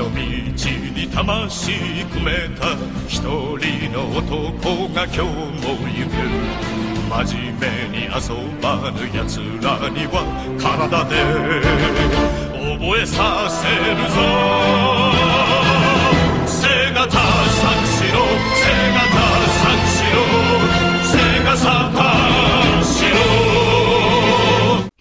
[0.00, 0.56] の道に
[1.14, 2.74] 魂込めた
[3.06, 6.16] 一人の男が今日も行く。
[7.10, 8.10] 真面目に遊
[8.62, 10.24] ばぬ奴らには
[10.58, 11.12] 体で
[12.78, 14.10] 覚えさせる
[15.34, 15.39] ぞ。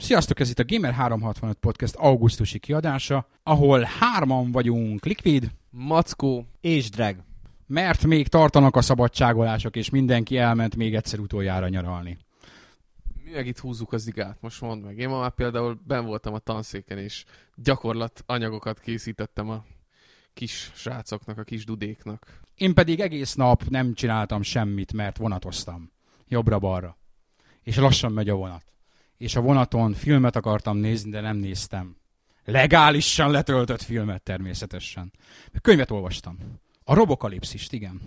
[0.10, 6.45] Sziasztok, ez itt a Gamer 365 Podcast augusztusi kiadása, ahol hárman vagyunk Liquid, Mackó.
[6.62, 7.16] És drag.
[7.67, 12.17] mert még tartanak a szabadságolások, és mindenki elment még egyszer utoljára nyaralni.
[13.23, 14.98] Mi meg itt húzzuk az igát, most mondd meg.
[14.98, 19.66] Én ma már például ben voltam a tanszéken, és gyakorlat anyagokat készítettem a
[20.34, 22.39] kis srácoknak, a kis dudéknak.
[22.55, 25.91] Én pedig egész nap nem csináltam semmit, mert vonatoztam.
[26.28, 26.98] Jobbra-balra.
[27.64, 28.70] És lassan megy a vonat.
[29.20, 31.96] És a vonaton filmet akartam nézni, de nem néztem.
[32.46, 35.12] Legálisan letöltött filmet természetesen.
[35.62, 36.38] Könyvet olvastam.
[36.84, 38.02] A Robokalipszist, igen.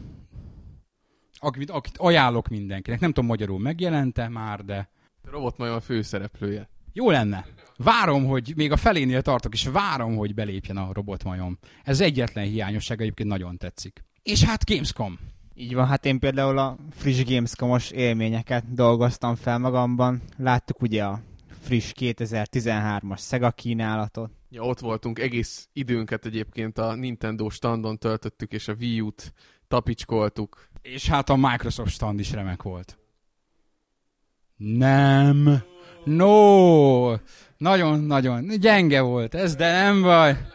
[1.39, 3.01] Akit, akit ajánlok mindenkinek.
[3.01, 4.91] Nem tudom, magyarul megjelente már, de
[5.25, 6.69] A robot majom a főszereplője.
[6.93, 7.47] jó lenne.
[7.77, 11.59] Várom, hogy még a felénél tartok, és várom, hogy belépjen a robotmajom.
[11.85, 14.05] Ez egyetlen hiányosság, egyébként nagyon tetszik.
[14.23, 15.19] És hát Gamescom.
[15.63, 20.23] Így van, hát én például a friss Gamescom-os élményeket dolgoztam fel magamban.
[20.37, 21.21] Láttuk ugye a
[21.61, 24.31] friss 2013-as Sega kínálatot.
[24.51, 29.33] Ja, ott voltunk, egész időnket egyébként a Nintendo standon töltöttük, és a Wii U-t
[29.69, 30.69] tapicskoltuk.
[30.81, 32.99] És hát a Microsoft stand is remek volt.
[34.57, 35.63] Nem.
[36.05, 37.13] No.
[37.57, 40.47] Nagyon-nagyon gyenge volt ez, de nem baj.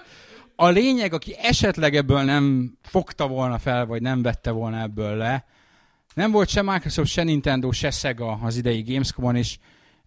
[0.59, 5.45] A lényeg, aki esetleg ebből nem fogta volna fel, vagy nem vette volna ebből le,
[6.13, 9.57] nem volt se Microsoft, se Nintendo, se Sega az idei Gamescom-on, és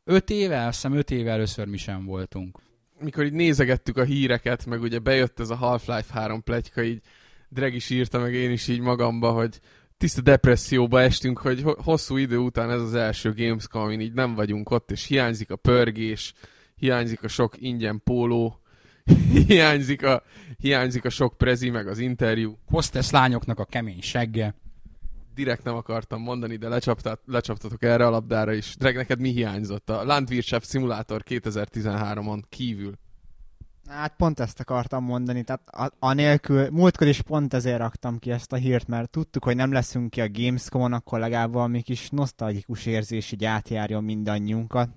[0.05, 2.59] öt éve, azt hiszem öt éve először mi sem voltunk.
[3.01, 7.01] Mikor így nézegettük a híreket, meg ugye bejött ez a Half-Life 3 pletyka, így
[7.48, 9.61] Dreg is írta, meg én is így magamba, hogy
[9.97, 14.35] tiszta depresszióba estünk, hogy ho- hosszú idő után ez az első Gamescom, amin így nem
[14.35, 16.33] vagyunk ott, és hiányzik a pörgés,
[16.77, 18.60] hiányzik a sok ingyen póló,
[19.47, 20.23] hiányzik a,
[20.59, 22.59] hiányzik a sok prezi, meg az interjú.
[22.67, 24.55] Hostess lányoknak a kemény segge.
[25.35, 28.77] Direkt nem akartam mondani, de lecsaptat, lecsaptatok erre a labdára is.
[28.79, 29.91] Dreg, neked mi hiányzott?
[29.91, 32.98] A Landwirtschaft Simulator 2013-on kívül.
[33.89, 38.53] Hát pont ezt akartam mondani, tehát a- anélkül, múltkor is pont ezért raktam ki ezt
[38.53, 42.87] a hírt, mert tudtuk, hogy nem leszünk ki a Gamescom-on, akkor legalább valami kis nosztalgikus
[42.87, 44.89] érzés így átjárjon mindannyiunkat.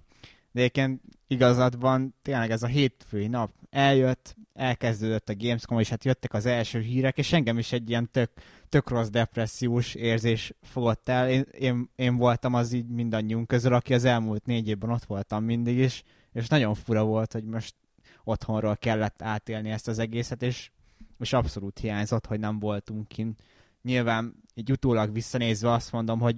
[0.52, 6.04] De egyébként igazad van, tényleg ez a hétfői nap eljött, elkezdődött a Gamescom, és hát
[6.04, 8.32] jöttek az első hírek, és engem is egy ilyen tök,
[8.70, 11.30] tök rossz depressziós érzés fogott el.
[11.30, 15.44] Én, én, én voltam az így mindannyiunk közül, aki az elmúlt négy évben ott voltam
[15.44, 17.76] mindig is, és nagyon fura volt, hogy most
[18.24, 20.72] otthonról kellett átélni ezt az egészet, és,
[21.20, 23.42] és abszolút hiányzott, hogy nem voltunk kint.
[23.82, 26.36] Nyilván így utólag visszanézve azt mondom, hogy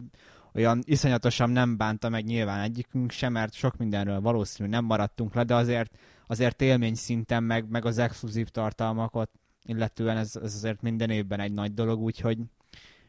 [0.54, 5.44] olyan iszonyatosan nem bánta meg nyilván egyikünk sem, mert sok mindenről valószínűleg nem maradtunk le,
[5.44, 5.98] de azért,
[6.28, 9.30] azért élmény szinten meg, meg az exkluzív tartalmakat,
[9.66, 12.38] illetően ez, ez azért minden évben egy nagy dolog, úgyhogy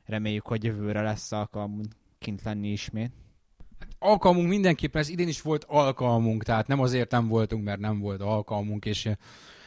[0.04, 1.86] reméljük, hogy jövőre lesz alkalmunk
[2.18, 3.12] kint lenni ismét.
[3.98, 8.20] alkalmunk mindenképpen, ez idén is volt alkalmunk, tehát nem azért nem voltunk, mert nem volt
[8.20, 9.14] alkalmunk, és eh,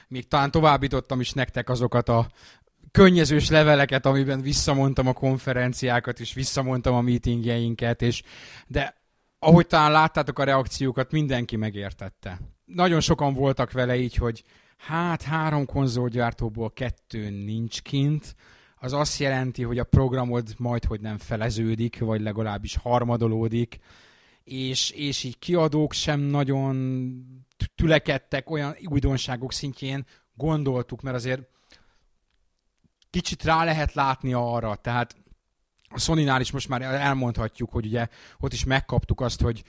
[0.08, 2.28] még talán továbbítottam is nektek azokat a
[2.92, 8.24] könnyezős leveleket, amiben visszamondtam a konferenciákat, és visszamondtam a meetingjeinket, és
[8.68, 8.96] de
[9.40, 12.40] ahogy talán láttátok a reakciókat, mindenki megértette.
[12.74, 14.44] Nagyon sokan voltak vele így, hogy
[14.78, 18.36] hát három konzolgyártóból kettő nincs kint,
[18.80, 23.80] az azt jelenti, hogy a programod majd, hogy nem feleződik, vagy legalábbis harmadolódik,
[24.44, 27.26] és, és így kiadók sem nagyon
[27.76, 31.42] tülekedtek olyan újdonságok szintjén, gondoltuk, mert azért
[33.10, 35.16] kicsit rá lehet látni arra, tehát
[35.90, 38.08] a sony is most már elmondhatjuk, hogy ugye
[38.40, 39.64] ott is megkaptuk azt, hogy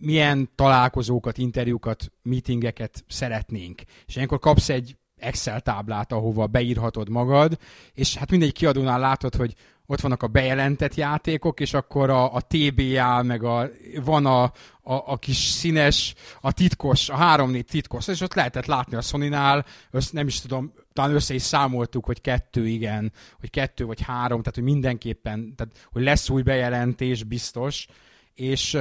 [0.00, 3.82] milyen találkozókat, interjúkat, meetingeket szeretnénk.
[4.06, 7.58] És ilyenkor kapsz egy Excel táblát, ahova beírhatod magad,
[7.94, 9.54] és hát mindegy kiadónál látod, hogy
[9.86, 13.68] ott vannak a bejelentett játékok, és akkor a, a TBA, meg a,
[14.04, 14.52] van a,
[14.86, 19.64] a, a kis színes, a titkos, a 3-4 titkos, és ott lehetett látni a Sony-nál,
[19.90, 24.38] össz, nem is tudom, talán össze is számoltuk, hogy kettő igen, hogy kettő vagy három,
[24.38, 27.86] tehát hogy mindenképpen, tehát, hogy lesz új bejelentés, biztos,
[28.34, 28.78] és,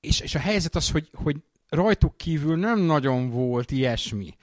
[0.00, 1.36] és, és a helyzet az, hogy, hogy
[1.68, 4.36] rajtuk kívül nem nagyon volt ilyesmi.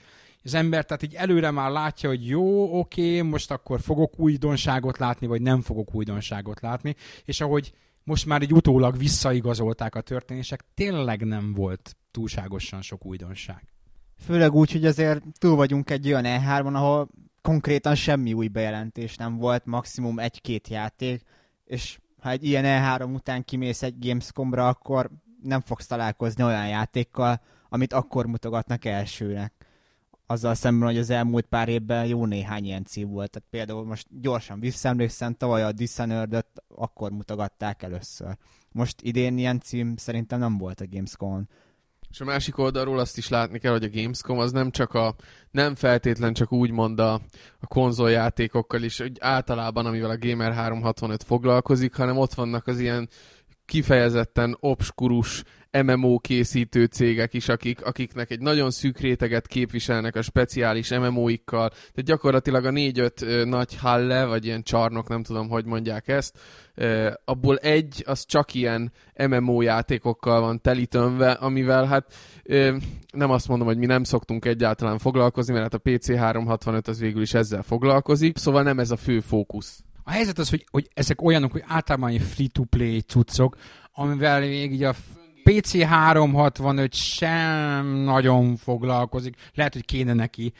[0.44, 5.26] Az ember tehát így előre már látja, hogy jó, oké, most akkor fogok újdonságot látni,
[5.26, 7.72] vagy nem fogok újdonságot látni, és ahogy
[8.04, 13.72] most már így utólag visszaigazolták a történések, tényleg nem volt túlságosan sok újdonság.
[14.24, 17.08] Főleg úgy, hogy azért túl vagyunk egy olyan E3-on, ahol
[17.42, 21.22] konkrétan semmi új bejelentés nem volt, maximum egy-két játék,
[21.64, 25.10] és ha egy ilyen E3 után kimész egy Gamescomra, akkor
[25.42, 29.61] nem fogsz találkozni olyan játékkal, amit akkor mutogatnak elsőnek.
[30.26, 33.30] Azzal szemben, hogy az elmúlt pár évben jó néhány ilyen cím volt.
[33.30, 38.36] Tehát például most gyorsan visszaemlékszem, tavaly a dishonored akkor mutogatták először.
[38.72, 41.48] Most idén ilyen cím szerintem nem volt a Gamescom-on.
[42.10, 45.14] És a másik oldalról azt is látni kell, hogy a Gamescom az nem csak a,
[45.50, 47.12] nem feltétlen csak úgy mond a,
[47.60, 53.08] a konzoljátékokkal is, hogy általában, amivel a Gamer 365 foglalkozik, hanem ott vannak az ilyen
[53.64, 55.42] kifejezetten obskurus
[55.82, 61.68] MMO készítő cégek is, akik, akiknek egy nagyon szűk réteget képviselnek a speciális MMO-ikkal.
[61.68, 66.38] Tehát gyakorlatilag a négy-öt nagy halle, vagy ilyen csarnok, nem tudom, hogy mondják ezt,
[67.24, 68.92] abból egy, az csak ilyen
[69.28, 72.14] MMO játékokkal van telítönve, amivel hát
[73.12, 77.22] nem azt mondom, hogy mi nem szoktunk egyáltalán foglalkozni, mert hát a PC365 az végül
[77.22, 79.82] is ezzel foglalkozik, szóval nem ez a fő fókusz.
[80.04, 83.56] A helyzet az, hogy, hogy ezek olyanok, hogy általában free-to-play cuccok,
[83.92, 84.94] amivel még így a
[85.42, 89.36] PC 365 sem nagyon foglalkozik.
[89.54, 90.52] Lehet, hogy kéne neki.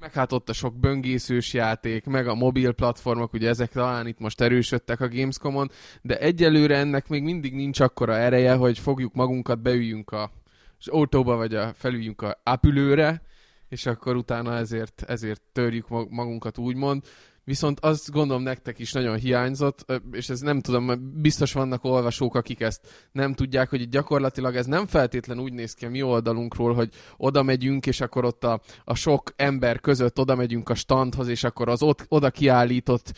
[0.00, 4.18] Meg hát ott a sok böngészős játék, meg a mobil platformok, ugye ezek talán itt
[4.18, 5.70] most erősödtek a Gamescom-on,
[6.02, 10.30] de egyelőre ennek még mindig nincs akkora ereje, hogy fogjuk magunkat, beüljünk a
[10.78, 13.22] az autóba, vagy a, felüljünk a ápülőre,
[13.68, 17.02] és akkor utána ezért, ezért törjük magunkat úgymond.
[17.44, 22.60] Viszont azt gondolom nektek is nagyon hiányzott, és ez nem tudom, biztos vannak olvasók, akik
[22.60, 26.88] ezt nem tudják, hogy gyakorlatilag ez nem feltétlen úgy néz ki a mi oldalunkról, hogy
[27.16, 31.44] oda megyünk, és akkor ott a, a sok ember között oda megyünk a standhoz, és
[31.44, 33.12] akkor az ott, oda kiállított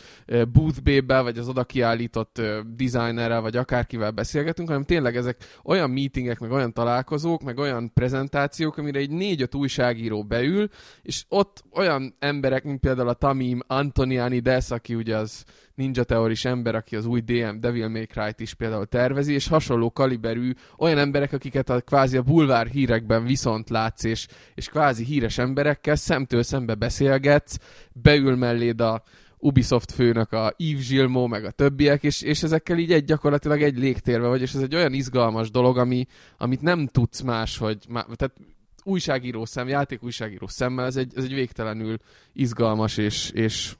[0.51, 2.41] boothbébe, vagy az oda kiállított
[2.75, 8.77] designerrel, vagy akárkivel beszélgetünk, hanem tényleg ezek olyan meetingek, meg olyan találkozók, meg olyan prezentációk,
[8.77, 10.69] amire egy négy-öt újságíró beül,
[11.01, 15.43] és ott olyan emberek, mint például a Tamim Antoni Desz, aki ugye az
[15.75, 19.91] Ninja Theoris ember, aki az új DM Devil May Cry-t is például tervezi, és hasonló
[19.91, 25.37] kaliberű olyan emberek, akiket a kvázi a bulvár hírekben viszont látsz, és, és kvázi híres
[25.37, 27.57] emberekkel szemtől szembe beszélgetsz,
[27.93, 29.03] beül melléd a
[29.39, 33.77] Ubisoft főnök, a Yves Gilmo, meg a többiek, és, és ezekkel így egy gyakorlatilag egy
[33.77, 36.05] légtérve vagy, és ez egy olyan izgalmas dolog, ami,
[36.37, 37.77] amit nem tudsz más, hogy
[38.15, 38.35] tehát
[38.83, 41.97] újságíró szem, játék újságíró szemmel, ez egy, ez egy végtelenül
[42.33, 43.75] izgalmas és, és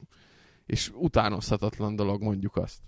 [0.68, 2.78] és utánozhatatlan dolog, mondjuk azt.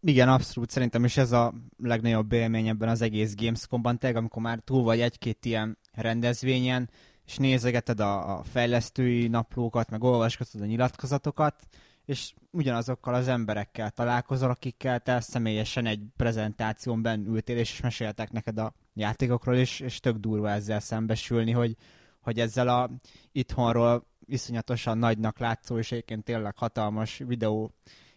[0.00, 0.70] Igen, abszolút.
[0.70, 5.00] Szerintem is ez a legnagyobb élmény ebben az egész Gamescom-ban, tényleg, amikor már túl vagy
[5.00, 6.90] egy-két ilyen rendezvényen,
[7.26, 11.66] és nézegeted a, a fejlesztői naplókat, meg olvasgatod a nyilatkozatokat,
[12.04, 18.74] és ugyanazokkal az emberekkel találkozol, akikkel te személyesen egy prezentáción ültél, és meséltek neked a
[18.94, 21.76] játékokról, és, és tök durva ezzel szembesülni, hogy,
[22.20, 22.90] hogy ezzel a
[23.32, 27.70] itthonról iszonyatosan nagynak látszó, és egyébként tényleg hatalmas videó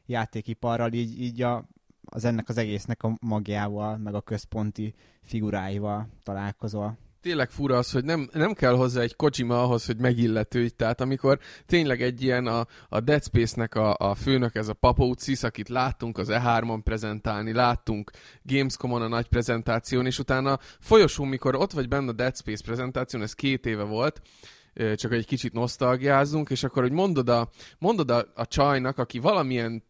[0.06, 1.65] játékiparral, így, így a,
[2.06, 8.06] az ennek az egésznek a magjával, meg a központi figuráival találkozol tényleg fura az, hogy
[8.06, 10.74] nem, nem kell hozzá egy Kojima ahhoz, hogy megilletődj.
[10.75, 15.44] Tehát amikor tényleg egy ilyen a, a Dead Space-nek a, a főnök, ez a Papócis,
[15.44, 18.12] akit láttunk az E3-on prezentálni, láttunk
[18.44, 23.21] Gamescom-on a nagy prezentáción, és utána folyosón, mikor ott vagy benne a Dead Space prezentáción,
[23.21, 24.21] ez két éve volt,
[24.95, 29.83] csak egy kicsit nosztalgiázunk, és akkor, hogy mondod a, mondod a, a csajnak, aki valamilyen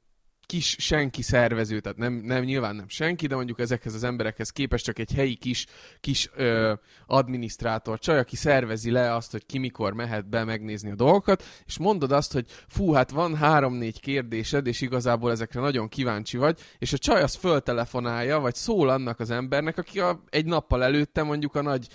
[0.48, 4.86] kis senki szervező, tehát nem, nem nyilván nem senki, de mondjuk ezekhez az emberekhez képest
[4.86, 5.66] csak egy helyi kis,
[6.00, 6.74] kis ö,
[7.06, 11.78] adminisztrátor csaj, aki szervezi le azt, hogy ki mikor mehet be megnézni a dolgokat, és
[11.78, 16.94] mondod azt, hogy fú, hát van három-négy kérdésed, és igazából ezekre nagyon kíváncsi vagy, és
[16.94, 21.56] a csaj az föltelefonálja, vagy szól annak az embernek, aki a, egy nappal előtte mondjuk
[21.56, 21.88] a nagy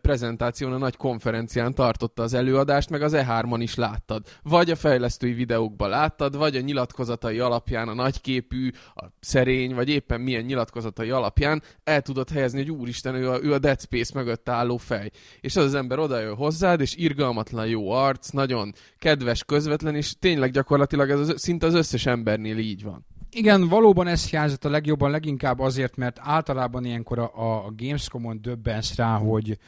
[0.00, 4.26] prezentáción, a nagy konferencián tartotta az előadást, meg az E3-on is láttad.
[4.42, 10.20] Vagy a fejlesztői videókban láttad, vagy a nyilatkozatai alapján, a nagyképű, a szerény, vagy éppen
[10.20, 14.48] milyen nyilatkozatai alapján el tudod helyezni, hogy úristen, ő a, ő a Dead Space mögött
[14.48, 15.10] álló fej.
[15.40, 20.50] És az az ember odajön hozzád, és irgalmatlan jó arc, nagyon kedves, közvetlen, és tényleg
[20.50, 23.06] gyakorlatilag ez az, szinte az összes embernél így van.
[23.36, 28.96] Igen, valóban ez hiányzott a legjobban, leginkább azért, mert általában ilyenkor a, a Gamescom-on döbbensz
[28.96, 29.58] rá, hogy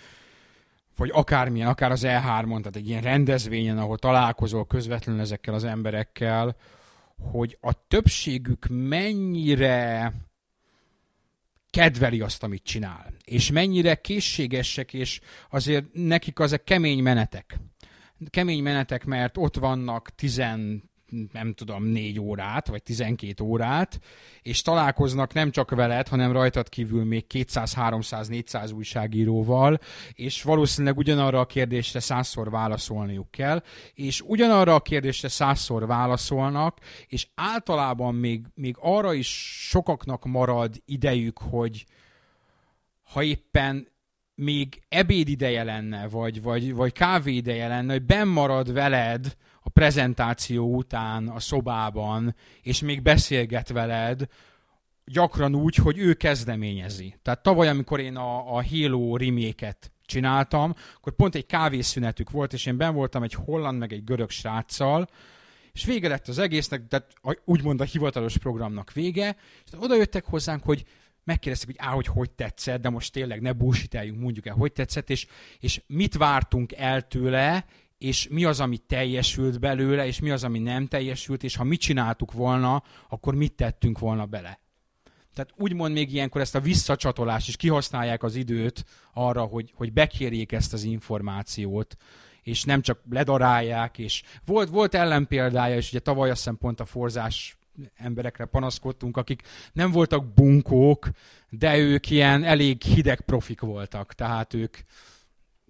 [0.97, 6.57] vagy akármilyen, akár az E3-on, tehát egy ilyen rendezvényen, ahol találkozol közvetlenül ezekkel az emberekkel,
[7.21, 10.13] hogy a többségük mennyire
[11.71, 15.21] kedveli azt, amit csinál, és mennyire készségesek, és
[15.51, 17.59] azért nekik azok kemény menetek.
[18.31, 20.91] Kemény menetek, mert ott vannak tizen
[21.33, 24.01] nem tudom, négy órát, vagy 12 órát,
[24.43, 29.81] és találkoznak nem csak veled, hanem rajtad kívül még 200, 300, 400 újságíróval,
[30.13, 33.63] és valószínűleg ugyanarra a kérdésre százszor válaszolniuk kell,
[33.95, 39.29] és ugyanarra a kérdésre százszor válaszolnak, és általában még, még arra is
[39.69, 41.87] sokaknak marad idejük, hogy
[43.03, 43.89] ha éppen
[44.35, 48.35] még ebéd ideje lenne, vagy, vagy, vagy kávé ideje lenne, hogy benn
[48.73, 54.27] veled a prezentáció után a szobában, és még beszélget veled,
[55.05, 57.15] gyakran úgy, hogy ő kezdeményezi.
[57.23, 62.67] Tehát tavaly, amikor én a, a Halo riméket csináltam, akkor pont egy kávészünetük volt, és
[62.67, 65.09] én ben voltam egy holland, meg egy görög sráccal,
[65.73, 67.13] és vége lett az egésznek, tehát
[67.45, 70.85] úgymond a hivatalos programnak vége, és oda jöttek hozzánk, hogy
[71.25, 75.11] megkérdezték, hogy á, hogy hogy tetszett, de most tényleg ne bullshiteljünk, mondjuk el, hogy tetszett,
[75.11, 75.27] és,
[75.61, 77.65] és mit vártunk el tőle,
[77.99, 81.81] és mi az, ami teljesült belőle, és mi az, ami nem teljesült, és ha mit
[81.81, 84.61] csináltuk volna, akkor mit tettünk volna bele.
[85.35, 90.53] Tehát úgymond még ilyenkor ezt a visszacsatolást is kihasználják az időt arra, hogy, hogy bekérjék
[90.53, 91.97] ezt az információt,
[92.43, 96.85] és nem csak ledarálják, és volt, volt ellenpéldája, és ugye tavaly azt hiszem pont a
[96.85, 97.57] forzás
[97.95, 101.09] emberekre panaszkodtunk, akik nem voltak bunkók,
[101.49, 104.77] de ők ilyen elég hideg profik voltak, tehát ők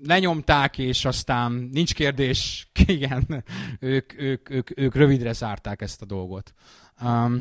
[0.04, 3.44] lenyomták, és aztán nincs kérdés, igen,
[3.80, 6.54] ők, ők, ők, ők rövidre zárták ezt a dolgot.
[7.02, 7.40] Um,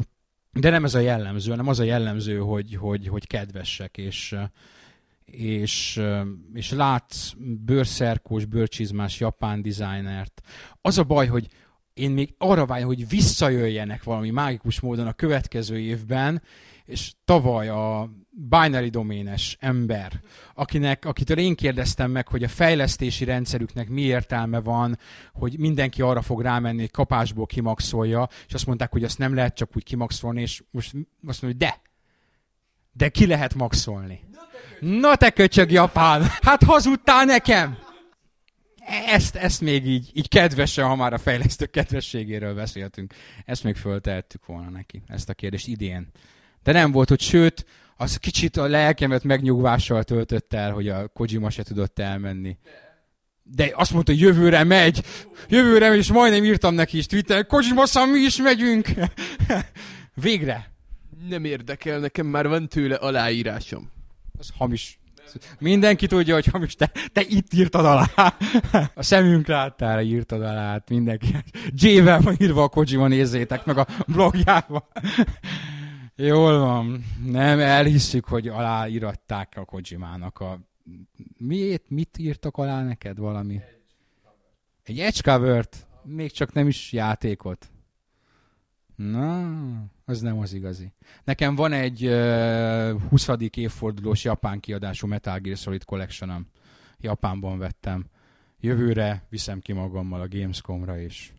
[0.51, 4.35] de nem ez a jellemző, hanem az a jellemző, hogy, hogy, hogy kedvesek, és,
[5.25, 6.01] és,
[6.53, 10.41] és látsz bőrszerkós, bőrcsizmás japán dizájnert.
[10.81, 11.47] Az a baj, hogy
[11.93, 16.41] én még arra vágyom, hogy visszajöjjenek valami mágikus módon a következő évben,
[16.85, 20.21] és tavaly a binary doménes ember,
[20.53, 24.99] akinek, akitől én kérdeztem meg, hogy a fejlesztési rendszerüknek mi értelme van,
[25.33, 29.55] hogy mindenki arra fog rámenni, hogy kapásból kimaxolja, és azt mondták, hogy azt nem lehet
[29.55, 30.93] csak úgy kimaxolni, és most
[31.27, 31.81] azt mondja, hogy de,
[32.91, 34.19] de ki lehet maxolni.
[34.79, 36.23] Na te köcsög Japán!
[36.41, 37.77] Hát hazudtál nekem!
[39.07, 43.13] ezt, ezt még így, így kedvesen, ha már a fejlesztők kedvességéről beszéltünk,
[43.45, 46.07] ezt még föltehettük volna neki, ezt a kérdést idén.
[46.63, 47.65] De nem volt, hogy sőt,
[47.97, 52.57] az kicsit a lelkemet megnyugvással töltött el, hogy a Kojima se tudott elmenni.
[53.43, 55.03] De azt mondta, hogy jövőre megy,
[55.47, 58.87] jövőre megy, és majdnem írtam neki is Twitter, Kojima mi is megyünk.
[60.13, 60.73] Végre.
[61.29, 63.91] Nem érdekel, nekem már van tőle aláírásom.
[64.37, 64.99] Az hamis
[65.59, 68.35] Mindenki tudja, hogy hamis, te, te itt írtad alá.
[68.93, 71.27] A szemünk láttára írtad alá, hát mindenki.
[71.69, 74.87] J-vel van írva a Kojima, nézzétek meg a blogjába.
[76.17, 77.03] Jól van.
[77.25, 80.59] Nem, elhisszük, hogy aláíratták a Kojimának a...
[81.37, 81.89] Miért?
[81.89, 83.61] Mit írtak alá neked valami?
[84.83, 85.87] Egy edge covert?
[86.03, 87.69] Még csak nem is játékot.
[88.95, 89.51] Na,
[90.05, 90.93] az nem az igazi.
[91.23, 93.29] Nekem van egy uh, 20.
[93.51, 96.47] évfordulós japán kiadású Metal Gear Solid collection
[96.99, 98.05] Japánban vettem.
[98.59, 101.33] Jövőre viszem ki magammal a Gamescomra, és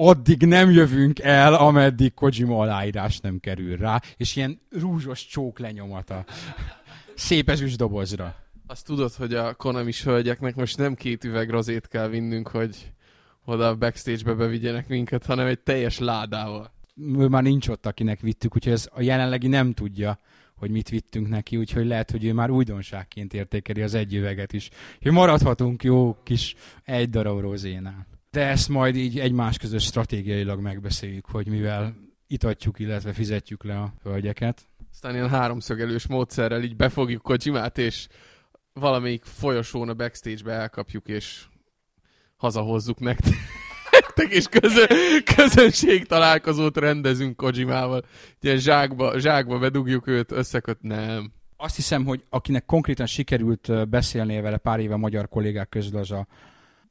[0.00, 6.24] addig nem jövünk el, ameddig Kojima aláírás nem kerül rá, és ilyen rúzsos csók lenyomata.
[7.14, 8.34] Szép ezüst dobozra.
[8.66, 12.92] Azt tudod, hogy a konami hölgyeknek most nem két üveg rozét kell vinnünk, hogy
[13.44, 16.78] oda a backstage-be bevigyenek minket, hanem egy teljes ládával
[17.18, 20.18] ő már nincs ott, akinek vittük, úgyhogy ez a jelenlegi nem tudja,
[20.56, 24.70] hogy mit vittünk neki, úgyhogy lehet, hogy ő már újdonságként értékeli az egy üveget is.
[25.02, 26.54] Hogy maradhatunk jó kis
[26.84, 28.06] egy darab rozénál.
[28.30, 31.96] De ezt majd így egymás között stratégiailag megbeszéljük, hogy mivel
[32.26, 34.68] itatjuk, illetve fizetjük le a hölgyeket.
[34.92, 38.06] Aztán ilyen háromszögelős módszerrel így befogjuk Kojimát, és
[38.72, 41.44] valamelyik folyosón a backstage-be elkapjuk, és
[42.36, 43.34] hazahozzuk nektek
[44.38, 44.84] és közö,
[45.36, 48.04] közönség találkozót rendezünk Kojimával.
[48.40, 51.32] Ilyen zsákba, zsákba bedugjuk őt, összeköt, nem.
[51.56, 56.26] Azt hiszem, hogy akinek konkrétan sikerült beszélni vele pár éve magyar kollégák közül az a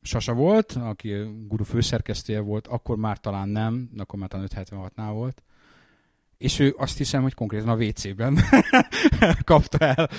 [0.01, 1.13] Sasa volt, aki
[1.47, 5.43] guru főszerkesztője volt, akkor már talán nem, akkor már talán 576-nál volt.
[6.37, 8.39] És ő azt hiszem, hogy konkrétan a WC-ben
[9.43, 10.09] kapta el,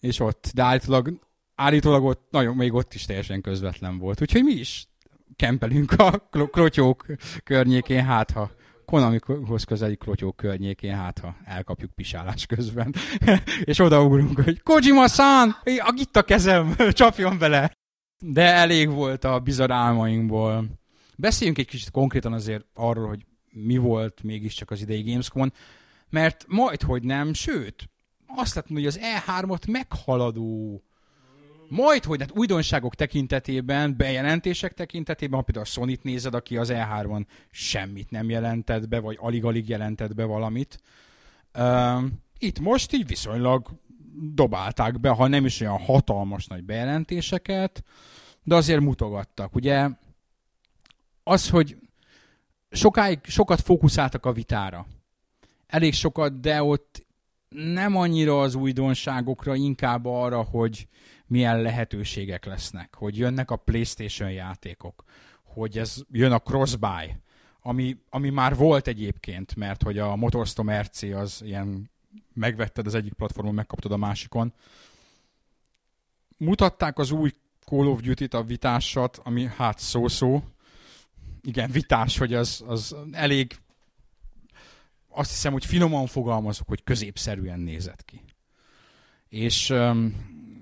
[0.00, 1.20] és ott, de állítólag,
[1.54, 4.20] állítólag ott, nagyon, még ott is teljesen közvetlen volt.
[4.20, 4.88] Úgyhogy mi is
[5.36, 7.06] kempelünk a klotyók
[7.44, 8.50] környékén, hát ha
[8.84, 12.94] Konamihoz közeli klotyók környékén, hát ha elkapjuk pisálás közben.
[13.64, 15.56] és odaugrunk, hogy Kojima-san,
[15.96, 17.72] itt a kezem, csapjon bele.
[18.20, 20.64] De elég volt a bizarr álmainkból.
[21.16, 25.52] Beszéljünk egy kicsit konkrétan azért arról, hogy mi volt mégiscsak az idei Gamescom-on,
[26.10, 27.88] mert majd, hogy nem, sőt,
[28.26, 30.82] azt lehet hogy az E3-ot meghaladó
[31.68, 37.26] Majd, hogy hát újdonságok tekintetében, bejelentések tekintetében, ha például a Sony-t nézed, aki az E3-on
[37.50, 40.80] semmit nem jelentett be, vagy alig-alig jelentett be valamit.
[41.58, 42.04] Uh,
[42.38, 43.68] itt most így viszonylag
[44.18, 47.84] dobálták be, ha nem is olyan hatalmas nagy bejelentéseket,
[48.42, 49.54] de azért mutogattak.
[49.54, 49.88] Ugye
[51.22, 51.76] az, hogy
[52.70, 54.86] sokáig, sokat fókuszáltak a vitára.
[55.66, 57.06] Elég sokat, de ott
[57.48, 60.88] nem annyira az újdonságokra, inkább arra, hogy
[61.26, 65.04] milyen lehetőségek lesznek, hogy jönnek a PlayStation játékok,
[65.44, 67.16] hogy ez jön a crossbuy,
[67.60, 71.90] ami, ami már volt egyébként, mert hogy a Motorstorm RC az ilyen
[72.32, 74.52] megvetted az egyik platformon, megkaptad a másikon.
[76.36, 77.30] Mutatták az új
[77.64, 80.42] Call of Duty-t, a vitásat, ami hát szó-szó.
[81.42, 83.56] Igen, vitás, hogy az, az elég
[85.08, 88.20] azt hiszem, hogy finoman fogalmazok, hogy középszerűen nézett ki.
[89.28, 89.74] És,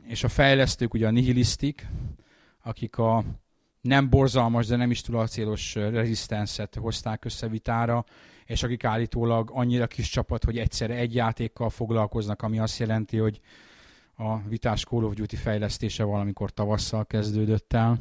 [0.06, 1.86] és a fejlesztők, ugye a nihilisztik,
[2.62, 3.24] akik a
[3.80, 8.04] nem borzalmas, de nem is túl acélos rezisztenszet hozták össze vitára,
[8.46, 13.40] és akik állítólag annyira kis csapat, hogy egyszerre egy játékkal foglalkoznak, ami azt jelenti, hogy
[14.16, 17.98] a vitás Call of Duty fejlesztése valamikor tavasszal kezdődött el.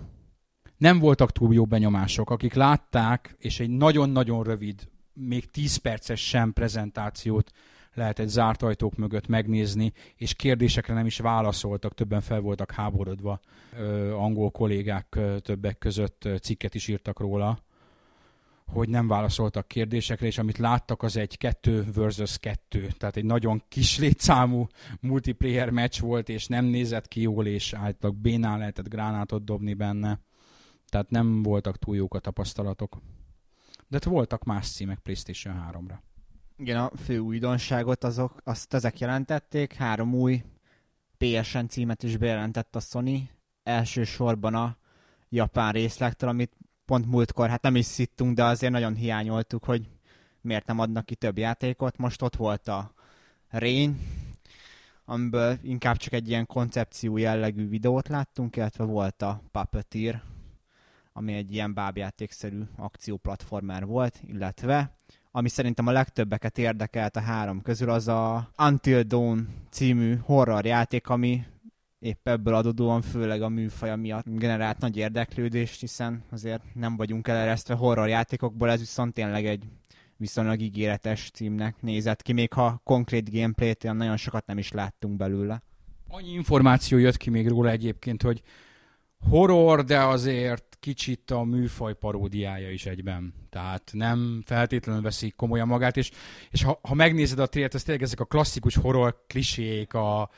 [0.78, 2.30] Nem voltak túl jó benyomások.
[2.30, 7.52] Akik látták, és egy nagyon-nagyon rövid, még 10 perces sem prezentációt
[7.94, 13.40] lehet egy zárt ajtók mögött megnézni, és kérdésekre nem is válaszoltak, többen fel voltak háborodva.
[13.78, 17.60] Ö, angol kollégák ö, többek között cikket is írtak róla
[18.74, 23.64] hogy nem válaszoltak kérdésekre, és amit láttak, az egy kettő versus kettő, tehát egy nagyon
[23.68, 24.68] kis létszámú
[25.00, 30.20] multiplayer meccs volt, és nem nézett ki jól, és általában bénán lehetett gránátot dobni benne.
[30.90, 32.98] Tehát nem voltak túl jók a tapasztalatok.
[33.88, 35.98] De hát voltak más címek PlayStation 3-ra.
[36.58, 40.44] Igen, a fő újdonságot azok, azt ezek jelentették, három új
[41.18, 43.30] PSN címet is bejelentett a Sony,
[43.64, 44.78] elsősorban a
[45.30, 46.58] japán részlektől, amit
[46.94, 49.90] pont múltkor, hát nem is szittunk, de azért nagyon hiányoltuk, hogy
[50.42, 51.98] miért nem adnak ki több játékot.
[51.98, 52.94] Most ott volt a
[53.50, 54.00] Rain,
[55.06, 60.22] amiből inkább csak egy ilyen koncepció jellegű videót láttunk, illetve volt a Puppeteer,
[61.14, 64.98] ami egy ilyen bábjátékszerű akcióplatformer volt, illetve
[65.32, 71.10] ami szerintem a legtöbbeket érdekelt a három közül, az a Until Dawn című horror játék,
[71.10, 71.46] ami
[72.04, 77.74] épp ebből adódóan, főleg a műfaja miatt generált nagy érdeklődést, hiszen azért nem vagyunk eleresztve
[77.74, 79.64] horror játékokból, ez viszont tényleg egy
[80.18, 85.18] viszonylag ígéretes címnek nézett ki, még ha konkrét gameplayt olyan nagyon sokat nem is láttunk
[85.18, 85.62] belőle.
[86.08, 88.42] Annyi információ jött ki még róla egyébként, hogy
[89.30, 93.34] horror, de azért kicsit a műfaj paródiája is egyben.
[93.50, 96.12] Tehát nem feltétlenül veszik komolyan magát, és,
[96.52, 100.30] és ha, ha megnézed a trélet, az tényleg ezek a klasszikus horror klisék, a,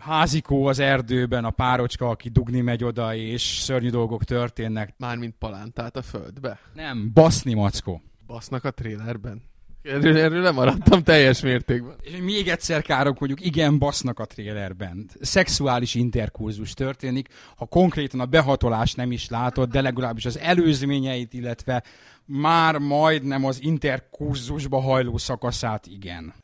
[0.00, 4.94] házikó az erdőben, a párocska, aki dugni megy oda, és szörnyű dolgok történnek.
[4.98, 6.58] Mármint palántát a földbe.
[6.74, 8.02] Nem, baszni mackó.
[8.26, 9.42] Basznak a trélerben.
[9.82, 11.94] Erről, erről nem maradtam teljes mértékben.
[12.00, 15.10] És még egyszer mondjuk, igen, basznak a trélerben.
[15.20, 21.82] Szexuális interkurzus történik, ha konkrétan a behatolás nem is látod, de legalábbis az előzményeit, illetve
[22.24, 26.34] már majdnem az interkurzusba hajló szakaszát igen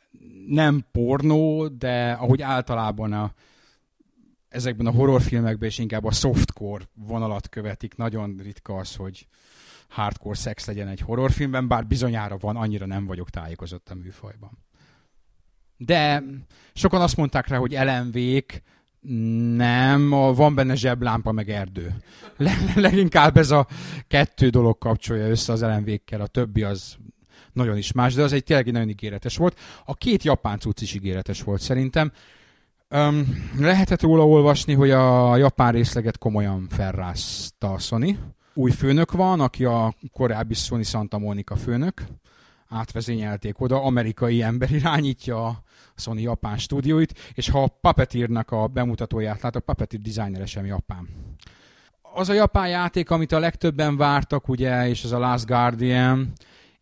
[0.48, 3.32] nem pornó, de ahogy általában a,
[4.48, 7.96] ezekben a horrorfilmekben is inkább a softcore vonalat követik.
[7.96, 9.26] Nagyon ritka az, hogy
[9.88, 14.58] hardcore szex legyen egy horrorfilmben, bár bizonyára van, annyira nem vagyok tájékozott a műfajban.
[15.76, 16.22] De
[16.72, 18.62] sokan azt mondták rá, hogy elemvék,
[19.56, 21.94] nem, van benne zseblámpa meg erdő.
[22.74, 23.66] Leginkább ez a
[24.08, 26.96] kettő dolog kapcsolja össze az elemvékkel, a többi az
[27.56, 29.58] nagyon is más, de az egy tényleg nagyon ígéretes volt.
[29.84, 32.12] A két japán cucc is ígéretes volt szerintem.
[32.90, 38.18] Um, lehetett róla olvasni, hogy a japán részleget komolyan felrázta a Sony.
[38.54, 42.02] Új főnök van, aki a korábbi Sony Santa Monica főnök.
[42.68, 45.62] Átvezényelték oda, amerikai ember irányítja a
[45.96, 51.08] Sony japán stúdióit, és ha a Puppeteer-nek a bemutatóját lát, a Puppeteer designer sem japán.
[52.14, 56.32] Az a japán játék, amit a legtöbben vártak, ugye, és ez a Last Guardian,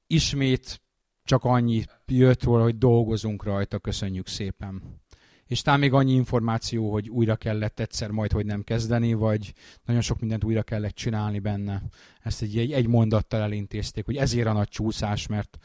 [0.07, 0.83] ismét
[1.25, 5.03] csak annyi jött róla, hogy dolgozunk rajta, köszönjük szépen.
[5.47, 9.53] És talán még annyi információ, hogy újra kellett egyszer majd, hogy nem kezdeni, vagy
[9.85, 11.83] nagyon sok mindent újra kellett csinálni benne.
[12.23, 15.59] Ezt egy, egy, egy mondattal elintézték, hogy ezért a nagy csúszás, mert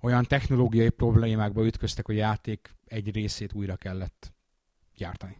[0.00, 4.32] olyan technológiai problémákba ütköztek, hogy a játék egy részét újra kellett
[4.96, 5.36] gyártani.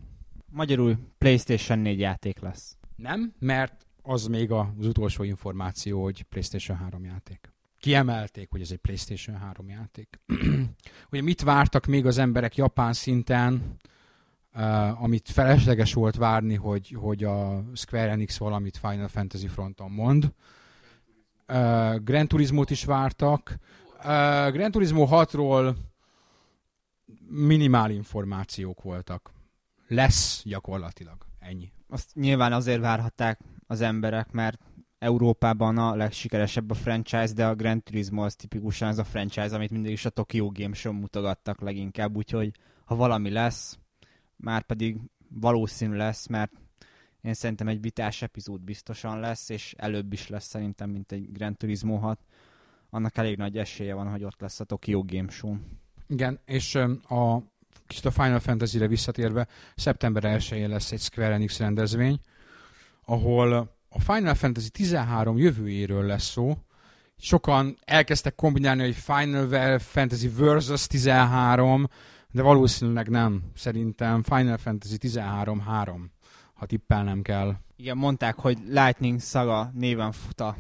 [0.47, 2.77] Magyarul PlayStation 4 játék lesz.
[2.97, 7.50] Nem, mert az még az utolsó információ, hogy PlayStation 3 játék
[7.81, 10.21] kiemelték, hogy ez egy PlayStation 3 játék.
[11.11, 13.79] Ugye mit vártak még az emberek japán szinten?
[14.55, 20.33] uh, amit felesleges volt várni, hogy, hogy a Square Enix valamit Final Fantasy fronton mond.
[21.49, 23.57] Uh, Gran Turismo-t is vártak.
[23.99, 25.77] Uh, Gran Turismo 6-ról
[27.29, 29.31] minimál információk voltak.
[29.87, 31.17] Lesz gyakorlatilag.
[31.39, 31.73] Ennyi.
[31.89, 34.59] Azt nyilván azért várhatták az emberek, mert
[35.01, 39.71] Európában a legsikeresebb a franchise, de a Gran Turismo az tipikusan az a franchise, amit
[39.71, 42.51] mindig is a Tokyo Game Show mutogattak leginkább, úgyhogy
[42.85, 43.79] ha valami lesz,
[44.37, 44.97] már pedig
[45.29, 46.53] valószínű lesz, mert
[47.23, 51.57] én szerintem egy vitás epizód biztosan lesz, és előbb is lesz szerintem, mint egy Gran
[51.57, 52.21] Turismo 6.
[52.91, 55.57] Annak elég nagy esélye van, hogy ott lesz a Tokyo Game Show.
[56.07, 56.75] Igen, és
[57.09, 57.43] a
[57.87, 62.21] kicsit a Final Fantasy-re visszatérve, szeptember 1-én lesz egy Square Enix rendezvény,
[63.05, 66.57] ahol a Final Fantasy 13 jövőjéről lesz szó.
[67.17, 71.89] Sokan elkezdtek kombinálni, hogy Final Fantasy versus 13,
[72.31, 73.43] de valószínűleg nem.
[73.55, 76.11] Szerintem Final Fantasy 13 3,
[76.55, 77.55] ha tippelnem kell.
[77.77, 80.57] Igen, mondták, hogy Lightning Saga néven fut a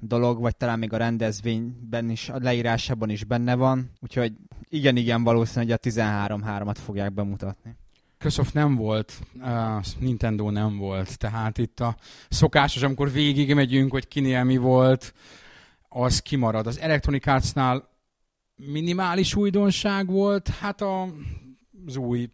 [0.00, 4.32] dolog, vagy talán még a rendezvényben is, a leírásában is benne van, úgyhogy
[4.68, 7.76] igen, igen, valószínű, hogy a 13-3-at fogják bemutatni.
[8.18, 11.96] Microsoft nem volt, uh, Nintendo nem volt, tehát itt a
[12.28, 15.14] szokásos, amikor végig megyünk, hogy kinél mi volt,
[15.88, 16.66] az kimarad.
[16.66, 17.88] Az Electronic Arts-nál
[18.56, 21.08] minimális újdonság volt, hát a,
[21.86, 22.30] az új,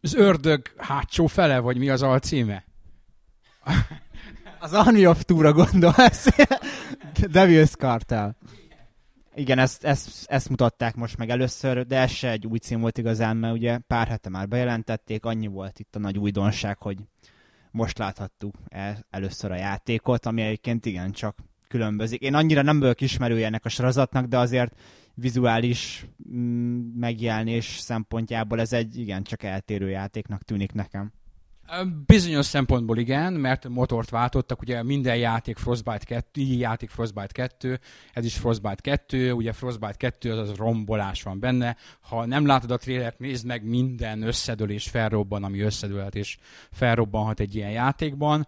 [0.00, 2.64] az ördög hátsó fele, vagy mi az alcíme?
[4.58, 6.26] Az Army of Two-ra gondolsz.
[7.14, 8.36] Devil's Cartel.
[9.38, 12.98] Igen, ezt, ezt, ezt mutatták most meg először, de ez se egy új cím volt
[12.98, 16.98] igazán, mert ugye pár hete már bejelentették, annyi volt itt a nagy újdonság, hogy
[17.70, 22.20] most láthattuk el, először a játékot, ami egyébként igen, csak különbözik.
[22.20, 24.80] Én annyira nem vagyok ismerője ennek a sorozatnak, de azért
[25.14, 31.12] vizuális mm, megjelenés szempontjából ez egy igen, csak eltérő játéknak tűnik nekem.
[32.06, 37.80] Bizonyos szempontból igen, mert motort váltottak, ugye minden játék Frostbite 2, így játék Frostbite 2,
[38.12, 41.76] ez is Frostbite 2, ugye Frostbite 2 az, az rombolás van benne.
[42.00, 46.38] Ha nem látod a trélert, nézd meg, minden összedől és felrobban, ami összedőlhet és
[46.72, 48.46] felrobbanhat egy ilyen játékban.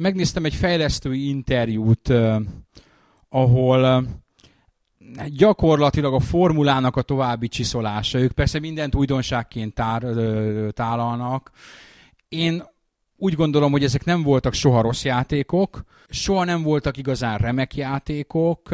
[0.00, 2.12] Megnéztem egy fejlesztői interjút,
[3.28, 4.06] ahol
[5.26, 8.18] gyakorlatilag a formulának a további csiszolása.
[8.18, 10.02] Ők persze mindent újdonságként tár,
[10.70, 11.50] tálalnak,
[12.32, 12.62] én
[13.16, 18.70] úgy gondolom, hogy ezek nem voltak soha rossz játékok, soha nem voltak igazán remek játékok.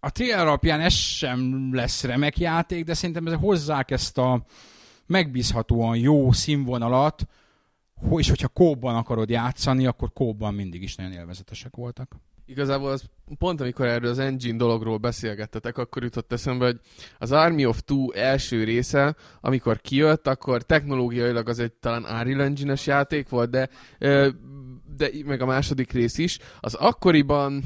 [0.00, 4.44] A trailer alapján ez sem lesz remek játék, de szerintem ezek hozzák ezt a
[5.06, 7.26] megbízhatóan jó színvonalat,
[8.16, 12.16] és hogyha kóban akarod játszani, akkor kóban mindig is nagyon élvezetesek voltak.
[12.50, 13.02] Igazából az
[13.38, 16.80] pont amikor erről az engine dologról beszélgettetek, akkor jutott eszembe, hogy
[17.18, 22.86] az Army of Two első része, amikor kijött, akkor technológiailag az egy talán Unreal Engine-es
[22.86, 23.68] játék volt, de
[24.96, 27.62] de meg a második rész is, az akkoriban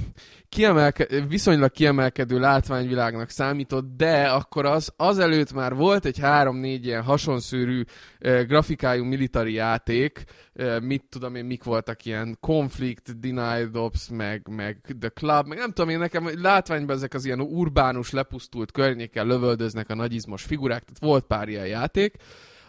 [0.49, 7.83] kiemelke, viszonylag kiemelkedő látványvilágnak számított, de akkor az azelőtt már volt egy 3-4 ilyen hasonszőrű
[8.19, 14.49] e, grafikájú militari játék, e, mit tudom én, mik voltak ilyen Conflict, Denied Ops, meg,
[14.51, 19.27] meg The Club, meg nem tudom én, nekem látványban ezek az ilyen urbánus, lepusztult környéken
[19.27, 22.17] lövöldöznek a nagyizmos figurák, tehát volt pár ilyen játék,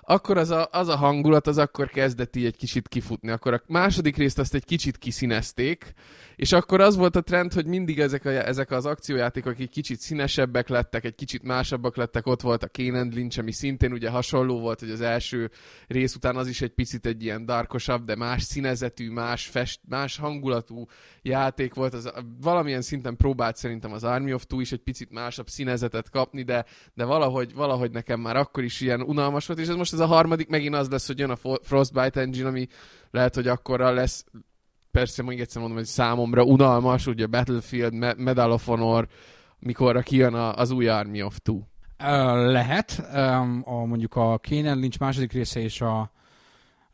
[0.06, 3.30] akkor az a, az a hangulat az akkor kezdett így egy kicsit kifutni.
[3.30, 5.94] Akkor a második részt azt egy kicsit kiszínezték,
[6.36, 10.00] és akkor az volt a trend, hogy mindig ezek, a, ezek az akciójátékok egy kicsit
[10.00, 12.28] színesebbek lettek, egy kicsit másabbak lettek.
[12.28, 15.52] Ott volt a Kane Lynch, ami szintén ugye hasonló volt, hogy az első
[15.88, 20.18] rész után az is egy picit egy ilyen darkosabb, de más színezetű, más, fest, más
[20.18, 20.86] hangulatú
[21.22, 21.94] játék volt.
[21.94, 26.44] Az, valamilyen szinten próbált szerintem az Army of Two is egy picit másabb színezetet kapni,
[26.44, 30.02] de, de valahogy, valahogy nekem már akkor is ilyen unalmas volt, és ez most ez
[30.02, 32.68] a harmadik megint az lesz, hogy jön a Frostbite engine, ami
[33.12, 34.26] lehet, hogy akkorra lesz
[34.92, 39.08] persze még egyszer mondom, hogy számomra unalmas, ugye Battlefield, Medal of Honor,
[39.60, 41.60] mikorra kijön az új Army of Two.
[42.52, 43.00] Lehet.
[43.64, 46.12] A, mondjuk a Kénen Lynch második része és a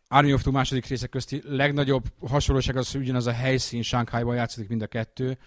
[0.07, 4.67] Army of Two második része közti legnagyobb hasonlóság az, hogy ugyanaz a helyszín, Shanghai-ban játszik
[4.67, 5.37] mind a kettő.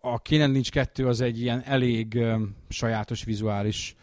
[0.00, 2.24] A Kénen Lynch 2 az egy ilyen elég
[2.68, 3.96] sajátos vizuális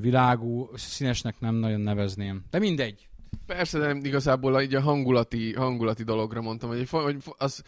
[0.00, 2.44] világú, színesnek nem nagyon nevezném.
[2.50, 3.08] De mindegy.
[3.46, 7.62] Persze, de igazából így a hangulati, hangulati dologra mondtam, hogy, hogy az,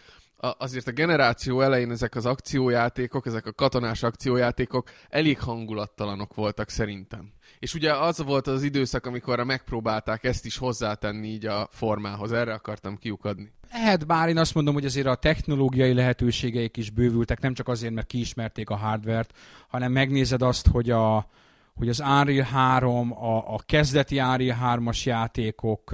[0.59, 7.33] azért a generáció elején ezek az akciójátékok, ezek a katonás akciójátékok elég hangulattalanok voltak szerintem.
[7.59, 12.33] És ugye az volt az időszak, amikor megpróbálták ezt is hozzátenni így a formához.
[12.33, 13.53] Erre akartam kiukadni.
[13.73, 17.95] Lehet, bár én azt mondom, hogy azért a technológiai lehetőségeik is bővültek, nem csak azért,
[17.95, 21.29] mert kiismerték a hardvert, hanem megnézed azt, hogy a,
[21.75, 25.93] hogy az Unreal 3, a, a kezdeti Unreal 3-as játékok,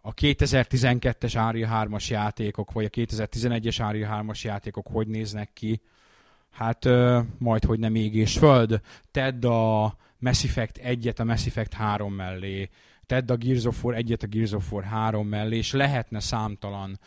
[0.00, 5.80] a 2012-es Unreal 3-as játékok, vagy a 2011-es Unreal 3-as játékok hogy néznek ki.
[6.50, 6.88] Hát
[7.38, 8.80] majd, hogy nem ég föld.
[9.10, 12.68] Tedd a Mass Effect 1-et a Mass Effect 3 mellé,
[13.06, 16.98] tedd a Gears of War 1-et a Gears of War 3 mellé, és lehetne számtalan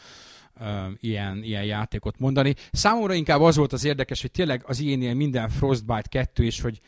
[0.99, 2.55] ilyen, ilyen játékot mondani.
[2.71, 6.79] Számomra inkább az volt az érdekes, hogy tényleg az ilyenél minden Frostbite 2, és hogy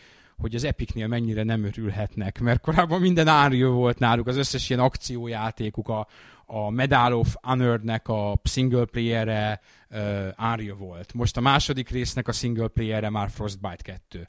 [0.42, 4.82] hogy az Epicnél mennyire nem örülhetnek, mert korábban minden árjó volt náluk, az összes ilyen
[4.82, 6.08] akciójátékuk, a,
[6.46, 11.14] a Medal of Honor-nek a single player-e uh, árja volt.
[11.14, 14.28] Most a második résznek a single player-e már Frostbite 2.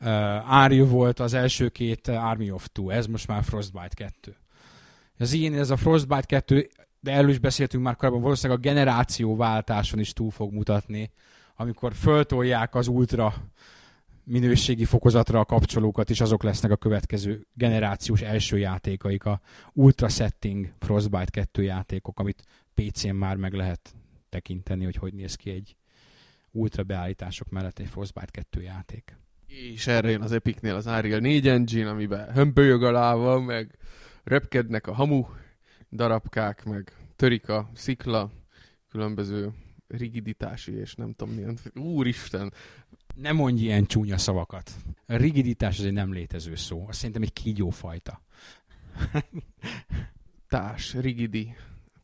[0.00, 0.08] Uh,
[0.52, 4.36] árja volt az első két Army of Two, ez most már Frostbite 2.
[5.18, 6.68] Az ilyen, ez a Frostbite 2,
[7.00, 11.10] de erről is beszéltünk már korábban, valószínűleg a generációváltáson is túl fog mutatni,
[11.56, 13.34] amikor föltolják az ultra
[14.28, 19.40] minőségi fokozatra a kapcsolókat, és azok lesznek a következő generációs első játékaik, a
[19.72, 22.42] Ultra Setting Frostbite 2 játékok, amit
[22.74, 23.94] PC-n már meg lehet
[24.28, 25.76] tekinteni, hogy hogy néz ki egy
[26.50, 29.16] ultra beállítások mellett egy Frostbite 2 játék.
[29.46, 33.78] És erre jön az Epicnél az Unreal 4 engine, amiben hömpölyög a láva, meg
[34.24, 35.26] repkednek a hamu
[35.90, 38.30] darabkák, meg törik a szikla,
[38.88, 39.52] különböző
[39.88, 41.58] rigiditási és nem tudom milyen.
[41.74, 42.52] Úristen,
[43.16, 44.70] ne mondj ilyen csúnya szavakat.
[45.06, 46.84] A rigiditás az egy nem létező szó.
[46.88, 48.20] Azt szerintem egy kígyófajta.
[50.48, 51.56] Társ, rigidi,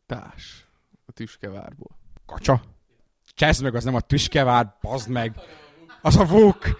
[0.05, 0.65] társ.
[1.05, 1.97] A tüskevárból.
[2.25, 2.63] Kacsa?
[3.33, 5.39] Cseszd meg, az nem a tüskevár, bazd meg.
[6.01, 6.79] Az a vók.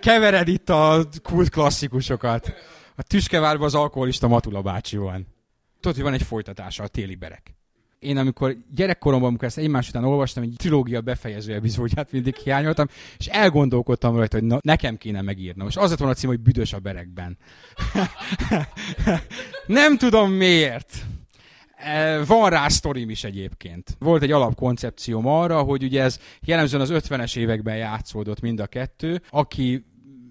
[0.00, 2.52] Kevered itt a kult klasszikusokat.
[2.96, 5.26] A tüskevárban az alkoholista Matula bácsi van.
[5.80, 7.55] Tudod, hogy van egy folytatása, a téli berek
[8.06, 12.86] én amikor gyerekkoromban, amikor ezt egymás után olvastam, egy trilógia befejező epizódját mindig hiányoltam,
[13.18, 15.68] és elgondolkodtam rajta, hogy na, nekem kéne megírnom.
[15.68, 17.38] És az lett volna a cím, hogy Büdös a berekben.
[19.66, 21.04] Nem tudom miért.
[21.76, 23.96] E, van rá sztorim is egyébként.
[23.98, 29.22] Volt egy alapkoncepcióm arra, hogy ugye ez jellemzően az 50-es években játszódott mind a kettő.
[29.30, 29.84] Aki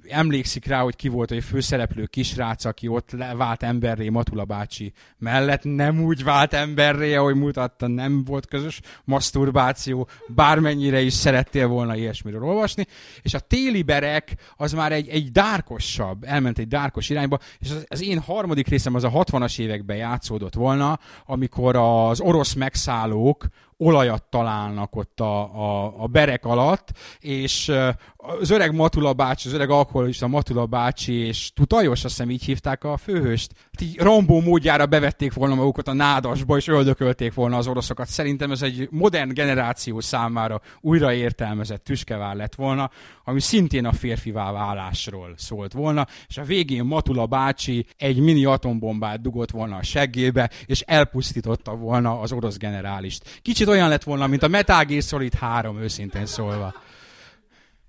[0.10, 5.63] emlékszik rá, hogy ki volt egy főszereplő kisrác, aki ott vált emberré Matula bácsi mellett,
[5.63, 12.44] nem úgy vált emberré, ahogy mutatta, nem volt közös masturbáció, bármennyire is szerettél volna ilyesmiről
[12.44, 12.86] olvasni,
[13.22, 17.86] és a téli berek az már egy, egy dárkosabb, elment egy dárkos irányba, és az,
[17.88, 24.24] az én harmadik részem az a 60-as években játszódott volna, amikor az orosz megszállók olajat
[24.24, 27.72] találnak ott a, a, a berek alatt, és
[28.18, 32.84] az öreg Matula bácsi, az öreg alkoholista Matula bácsi, és Tutajos, azt hiszem így hívták
[32.84, 38.08] a főhőst, így Rambó módjára bevették volna magukat a nádasba, és öldökölték volna az oroszokat.
[38.08, 42.90] Szerintem ez egy modern generáció számára újra értelmezett tüskevár lett volna,
[43.24, 49.22] ami szintén a férfivá válásról szólt volna, és a végén Matula bácsi egy mini atombombát
[49.22, 53.40] dugott volna a seggébe, és elpusztította volna az orosz generálist.
[53.42, 56.73] Kicsit olyan lett volna, mint a Metal Gear Solid 3, őszintén szólva.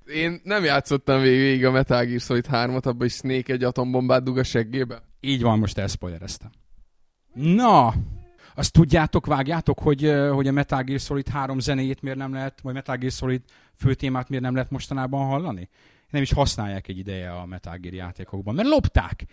[0.06, 4.38] Én nem játszottam végig a Metal Gear Solid 3-at, abban is Snake egy atombombát dug
[4.38, 5.02] a seggébe.
[5.20, 6.50] Így van, most elszpoilereztem.
[7.34, 7.94] Na,
[8.54, 12.74] azt tudjátok, vágjátok, hogy, hogy a Metal Gear Solid 3 zenéjét miért nem lehet, vagy
[12.74, 13.42] Metal Gear Solid
[13.76, 15.68] főtémát miért nem lehet mostanában hallani?
[16.10, 19.24] Nem is használják egy ideje a Metal Gear játékokban, mert lopták.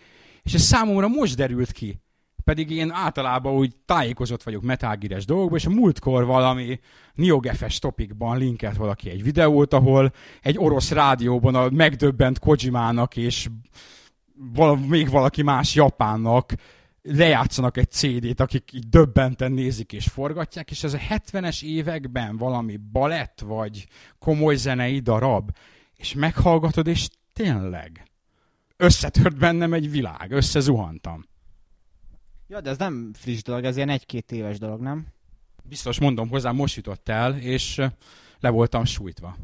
[0.42, 2.02] És ez számomra most derült ki.
[2.44, 6.80] Pedig én általában úgy tájékozott vagyok Metal Gear-es dolgokban, és a múltkor valami
[7.14, 13.50] NeoGFS topikban linkelt valaki egy videót, ahol egy orosz rádióban a megdöbbent Kojimának és
[14.54, 16.54] val- még valaki más japánnak
[17.02, 22.78] lejátszanak egy CD-t, akik így döbbenten nézik és forgatják, és ez a 70-es években valami
[22.92, 23.88] balett vagy
[24.20, 25.52] komoly zenei darab,
[25.96, 28.08] és meghallgatod, és tényleg
[28.78, 31.26] összetört bennem egy világ, összezuhantam.
[32.54, 35.06] Ja, de ez nem friss dolog, ez ilyen egy-két éves dolog, nem?
[35.64, 37.82] Biztos mondom hozzá, most jutott el, és
[38.40, 39.36] le voltam sújtva.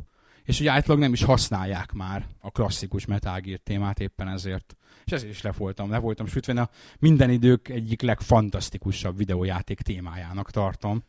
[0.44, 4.76] És ugye átlag nem is használják már a klasszikus Metal Gear témát éppen ezért.
[5.06, 6.70] És ezért is le voltam, le voltam sütve, a
[7.00, 11.04] minden idők egyik legfantasztikusabb videójáték témájának tartom.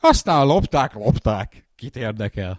[0.00, 1.66] Aztán lopták, lopták.
[1.76, 2.58] Kit érdekel?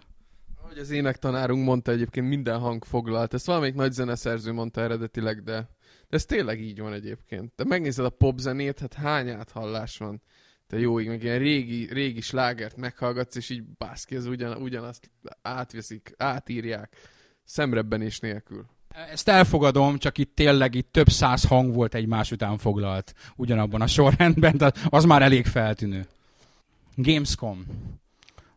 [0.62, 3.34] Ahogy az énektanárunk mondta egyébként, minden hang foglalt.
[3.34, 5.68] Ezt valamelyik nagy zeneszerző mondta eredetileg, de,
[6.08, 7.52] de ez tényleg így van egyébként.
[7.56, 10.22] De megnézed a popzenét, hát hány áthallás van.
[10.66, 15.10] Te jó, meg ilyen régi, régi slágert meghallgatsz, és így bászki, ez ugyan, ugyanazt
[15.42, 16.96] átveszik, átírják,
[17.44, 18.66] szemrebbenés nélkül.
[18.88, 23.86] Ezt elfogadom, csak itt tényleg itt több száz hang volt egymás után foglalt ugyanabban a
[23.86, 26.06] sorrendben, de az már elég feltűnő.
[26.94, 27.66] Gamescom.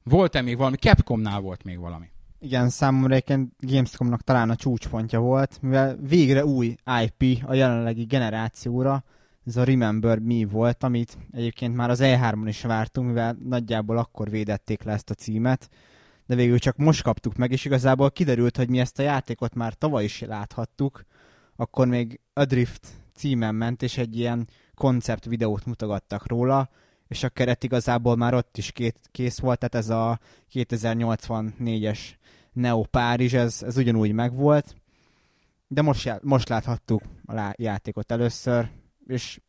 [0.04, 0.76] Volt-e még valami?
[0.76, 2.11] Capcomnál volt még valami.
[2.44, 9.04] Igen, számomra egyébként Gamescomnak talán a csúcspontja volt, mivel végre új IP a jelenlegi generációra,
[9.46, 14.30] ez a Remember Me volt, amit egyébként már az E3-on is vártunk, mivel nagyjából akkor
[14.30, 15.70] védették le ezt a címet,
[16.26, 19.74] de végül csak most kaptuk meg, és igazából kiderült, hogy mi ezt a játékot már
[19.74, 21.06] tavaly is láthattuk,
[21.56, 26.70] akkor még Adrift címen ment, és egy ilyen koncept videót mutogattak róla,
[27.12, 30.20] és a keret igazából már ott is két, kész volt, tehát ez a
[30.54, 32.00] 2084-es
[32.54, 34.76] Neo Párizs, ez, ez ugyanúgy megvolt,
[35.68, 38.70] de most, most láthattuk a játékot először,
[39.08, 39.40] és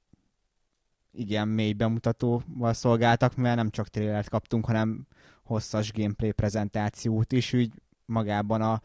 [1.12, 5.06] igen, mély bemutatóval szolgáltak, mert nem csak trailert kaptunk, hanem
[5.42, 7.72] hosszas gameplay prezentációt is, úgy
[8.06, 8.82] magában a,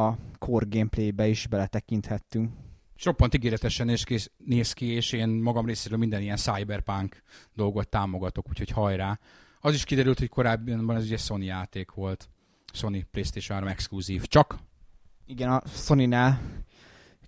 [0.00, 2.50] a core gameplaybe is beletekinthettünk.
[2.96, 7.22] És roppant ígéretesen néz ki, néz ki, és én magam részéről minden ilyen cyberpunk
[7.54, 9.18] dolgot támogatok, úgyhogy hajrá.
[9.60, 12.28] Az is kiderült, hogy korábban ez ugye Sony játék volt.
[12.72, 14.24] Sony PlayStation 3 exkluzív.
[14.24, 14.58] Csak?
[15.26, 16.40] Igen, a Sony-nál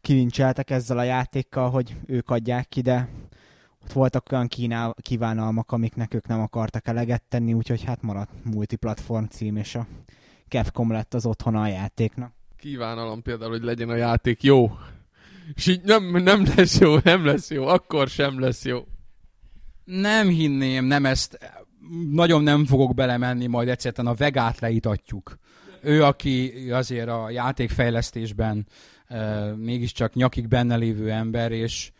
[0.00, 3.09] kilincseltek ezzel a játékkal, hogy ők adják ki, de
[3.83, 9.24] ott voltak olyan kínál, kívánalmak, amiknek ők nem akartak eleget tenni, úgyhogy hát maradt multiplatform
[9.24, 9.87] cím, és a
[10.48, 12.33] Capcom lett az otthona a játéknak.
[12.57, 14.70] Kívánalom például, hogy legyen a játék jó.
[15.54, 18.85] És így nem, nem lesz jó, nem lesz jó, akkor sem lesz jó.
[19.85, 21.38] Nem hinném, nem ezt,
[22.11, 25.38] nagyon nem fogok belemenni, majd egyszerűen a vegát leítatjuk.
[25.83, 28.66] Ő, aki azért a játékfejlesztésben
[29.09, 31.92] uh, mégiscsak nyakig benne lévő ember, és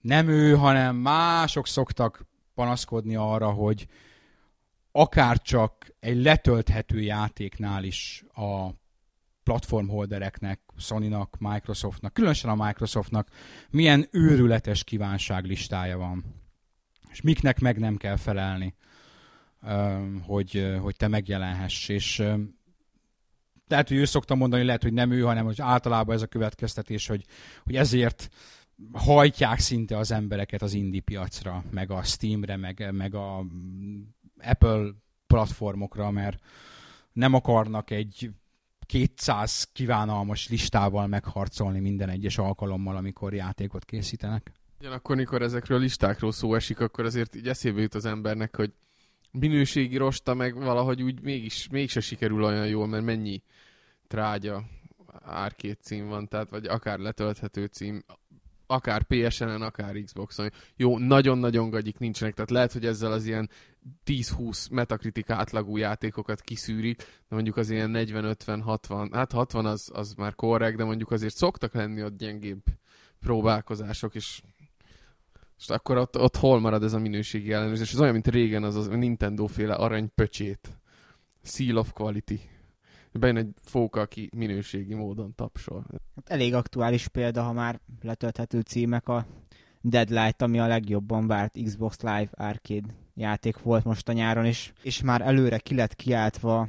[0.00, 3.86] nem ő, hanem mások szoktak panaszkodni arra, hogy
[4.92, 8.68] akár csak egy letölthető játéknál is a
[9.48, 13.28] platformholdereknek, Sony-nak, Microsoftnak, különösen a Microsoftnak
[13.70, 16.24] milyen őrületes kívánság listája van.
[17.10, 18.74] És miknek meg nem kell felelni,
[20.22, 21.88] hogy, hogy te megjelenhess.
[21.88, 22.18] És
[23.68, 27.06] lehet, hogy ő szokta mondani, lehet, hogy nem ő, hanem hogy általában ez a következtetés,
[27.06, 27.24] hogy,
[27.64, 28.28] hogy ezért
[28.92, 33.44] hajtják szinte az embereket az indie piacra, meg a Steamre, meg, meg a
[34.38, 34.90] Apple
[35.26, 36.38] platformokra, mert
[37.12, 38.30] nem akarnak egy
[38.88, 44.52] 200 kívánalmas listával megharcolni minden egyes alkalommal, amikor játékot készítenek.
[44.80, 48.72] Ugyanakkor, amikor ezekről a listákról szó esik, akkor azért így eszébe jut az embernek, hogy
[49.30, 53.42] minőségi rosta meg valahogy úgy mégis, mégse sikerül olyan jól, mert mennyi
[54.06, 54.64] trágya
[55.22, 58.04] árkét cím van, tehát vagy akár letölthető cím,
[58.70, 60.50] akár PSN-en, akár Xboxon.
[60.76, 63.50] Jó, nagyon-nagyon gagyik nincsenek, tehát lehet, hogy ezzel az ilyen
[64.06, 70.34] 10-20 metakritik átlagú játékokat kiszűri, de mondjuk az ilyen 40-50-60, hát 60 az, az már
[70.34, 72.62] korrekt, de mondjuk azért szoktak lenni ott gyengébb
[73.20, 74.40] próbálkozások, és
[75.58, 77.92] és akkor ott, ott hol marad ez a minőségi ellenőrzés?
[77.92, 80.68] Ez olyan, mint régen az a Nintendo-féle aranypöcsét.
[81.42, 82.40] Seal of Quality
[83.18, 85.84] bejön egy fóka, aki minőségi módon tapsol.
[86.14, 89.26] Hát elég aktuális példa, ha már letölthető címek a
[89.80, 95.02] Deadlight, ami a legjobban várt Xbox Live Arcade játék volt most a nyáron, és, és
[95.02, 96.68] már előre ki lett kiáltva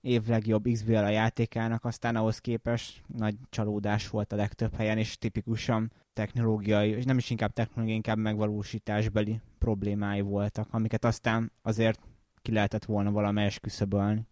[0.00, 5.18] év legjobb XBL a játékának, aztán ahhoz képest nagy csalódás volt a legtöbb helyen, és
[5.18, 12.00] tipikusan technológiai, és nem is inkább technológiai, inkább megvalósításbeli problémái voltak, amiket aztán azért
[12.42, 14.26] ki lehetett volna valamelyes küszöbölni.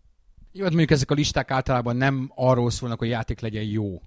[0.56, 4.02] Jó, hát mondjuk ezek a listák általában nem arról szólnak, hogy a játék legyen jó,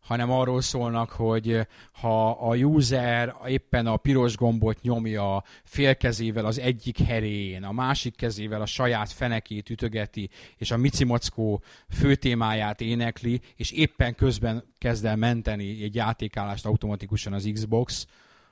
[0.00, 6.98] hanem arról szólnak, hogy ha a user éppen a piros gombot nyomja félkezével az egyik
[6.98, 14.14] herén, a másik kezével a saját fenekét ütögeti, és a Micimackó főtémáját énekli, és éppen
[14.14, 18.06] közben kezd el menteni egy játékállást automatikusan az Xbox,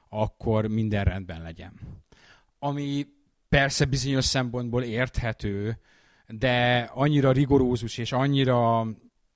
[0.09, 1.73] akkor minden rendben legyen.
[2.59, 3.07] Ami
[3.49, 5.79] persze bizonyos szempontból érthető,
[6.29, 8.87] de annyira rigorózus és annyira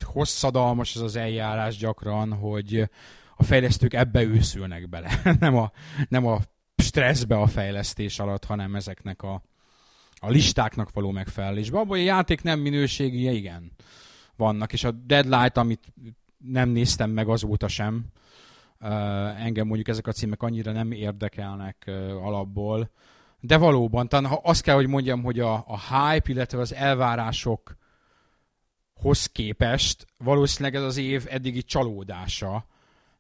[0.05, 2.89] hosszadalmas ez az eljárás gyakran, hogy
[3.37, 5.21] a fejlesztők ebbe őszülnek bele.
[5.41, 5.71] nem, a,
[6.09, 6.39] nem a
[6.77, 9.43] stresszbe a fejlesztés alatt, hanem ezeknek a,
[10.15, 11.79] a listáknak való megfelelésbe.
[11.79, 13.73] Abban a játék nem minőségi, igen,
[14.37, 14.73] vannak.
[14.73, 15.93] És a Deadlight, amit
[16.39, 18.05] nem néztem meg azóta sem,
[19.39, 21.91] engem mondjuk ezek a címek annyira nem érdekelnek
[22.23, 22.91] alapból,
[23.41, 30.07] de valóban, talán azt kell, hogy mondjam, hogy a, a hype, illetve az elvárásokhoz képest
[30.19, 32.67] valószínűleg ez az év eddigi csalódása,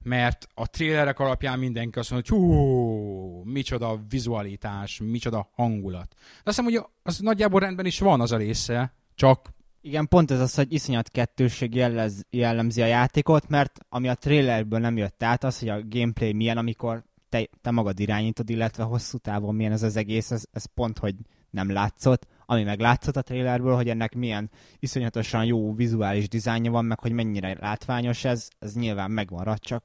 [0.02, 6.08] mert a trélerek alapján mindenki azt mondja, hogy hú, micsoda vizualitás, micsoda hangulat.
[6.08, 9.48] De azt hiszem, hogy az nagyjából rendben is van az a része, csak
[9.82, 14.78] igen, pont ez az, hogy iszonyat kettősség jellez, jellemzi a játékot, mert ami a trailerből
[14.78, 19.18] nem jött át, az, hogy a gameplay milyen, amikor te, te magad irányítod, illetve hosszú
[19.18, 21.14] távon milyen ez az egész, ez, ez pont, hogy
[21.50, 22.26] nem látszott.
[22.46, 27.12] ami meg látszott a trailerből, hogy ennek milyen iszonyatosan jó vizuális dizájnja van, meg hogy
[27.12, 29.84] mennyire látványos ez, ez nyilván megmarad, csak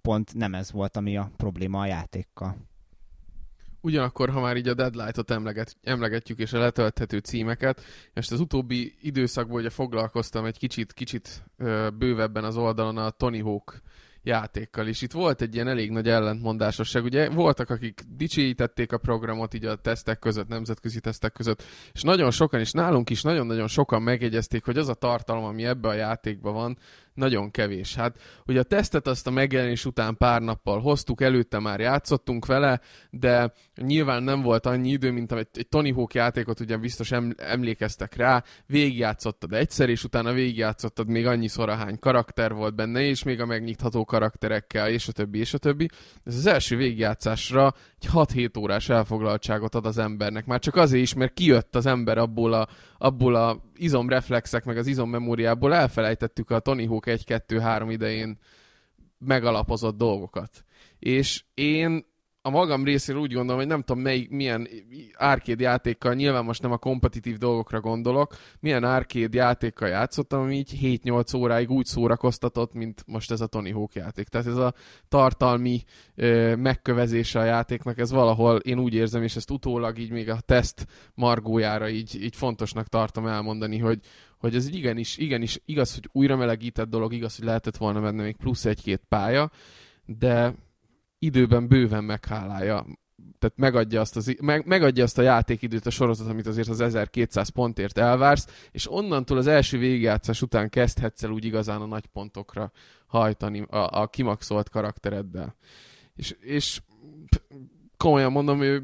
[0.00, 2.56] pont nem ez volt, ami a probléma a játékkal.
[3.80, 7.80] Ugyanakkor, ha már így a Deadlight-ot emleget, emlegetjük és a letölthető címeket,
[8.14, 13.42] és az utóbbi időszakban ugye foglalkoztam egy kicsit, kicsit ö, bővebben az oldalon a Tony
[13.42, 13.82] Hawk
[14.22, 15.02] játékkal is.
[15.02, 17.04] Itt volt egy ilyen elég nagy ellentmondásosság.
[17.04, 21.62] Ugye voltak, akik dicsőítették a programot így a tesztek között, nemzetközi tesztek között,
[21.92, 25.88] és nagyon sokan, és nálunk is nagyon-nagyon sokan megjegyezték, hogy az a tartalom, ami ebbe
[25.88, 26.78] a játékban van,
[27.14, 27.94] nagyon kevés.
[27.94, 32.80] Hát ugye a tesztet azt a megjelenés után pár nappal hoztuk, előtte már játszottunk vele,
[33.10, 38.16] de nyilván nem volt annyi idő, mint egy, egy Tony Hawk játékot, ugye biztos emlékeztek
[38.16, 43.46] rá, végigjátszottad egyszer, és utána végigjátszottad még annyiszor, ahány karakter volt benne, és még a
[43.46, 45.88] megnyitható karakterekkel, és a többi, és a többi.
[46.24, 50.46] Ez az első végigjátszásra egy 6-7 órás elfoglaltságot ad az embernek.
[50.46, 52.68] Már csak azért is, mert kijött az ember abból a,
[53.02, 58.38] abból a izomreflexek, meg az izommemóriából elfelejtettük a Tony Hawk 1-2-3 idején
[59.18, 60.64] megalapozott dolgokat.
[60.98, 62.04] És én
[62.44, 64.68] a magam részéről úgy gondolom, hogy nem tudom melyik, milyen
[65.12, 71.00] árkéd játékkal, nyilván most nem a kompetitív dolgokra gondolok, milyen árkéd játékkal játszottam, ami így
[71.04, 74.28] 7-8 óráig úgy szórakoztatott, mint most ez a Tony Hawk játék.
[74.28, 74.74] Tehát ez a
[75.08, 75.82] tartalmi
[76.14, 80.40] ö, megkövezése a játéknak, ez valahol én úgy érzem, és ezt utólag így még a
[80.40, 83.98] teszt margójára így, így fontosnak tartom elmondani, hogy,
[84.38, 88.36] hogy ez igenis, igenis igaz, hogy újra melegített dolog, igaz, hogy lehetett volna benne még
[88.36, 89.50] plusz egy-két pálya,
[90.06, 90.54] de
[91.22, 92.86] időben bőven meghálálja
[93.38, 97.48] tehát megadja azt, az, meg, megadja azt a játékidőt a sorozat, amit azért az 1200
[97.48, 102.72] pontért elvársz, és onnantól az első végigjátszás után kezdhetsz el úgy igazán a nagy pontokra
[103.06, 105.56] hajtani a, a kimaxolt karaktereddel.
[106.14, 106.80] És, és
[107.96, 108.82] komolyan mondom, hogy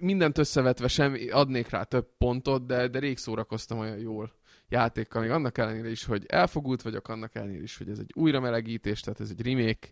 [0.00, 4.32] mindent összevetve sem adnék rá több pontot, de, de rég szórakoztam olyan jól
[4.68, 8.40] játékkal, még annak ellenére is, hogy elfogult vagyok, annak ellenére is, hogy ez egy újra
[8.40, 9.88] melegítés, tehát ez egy remake,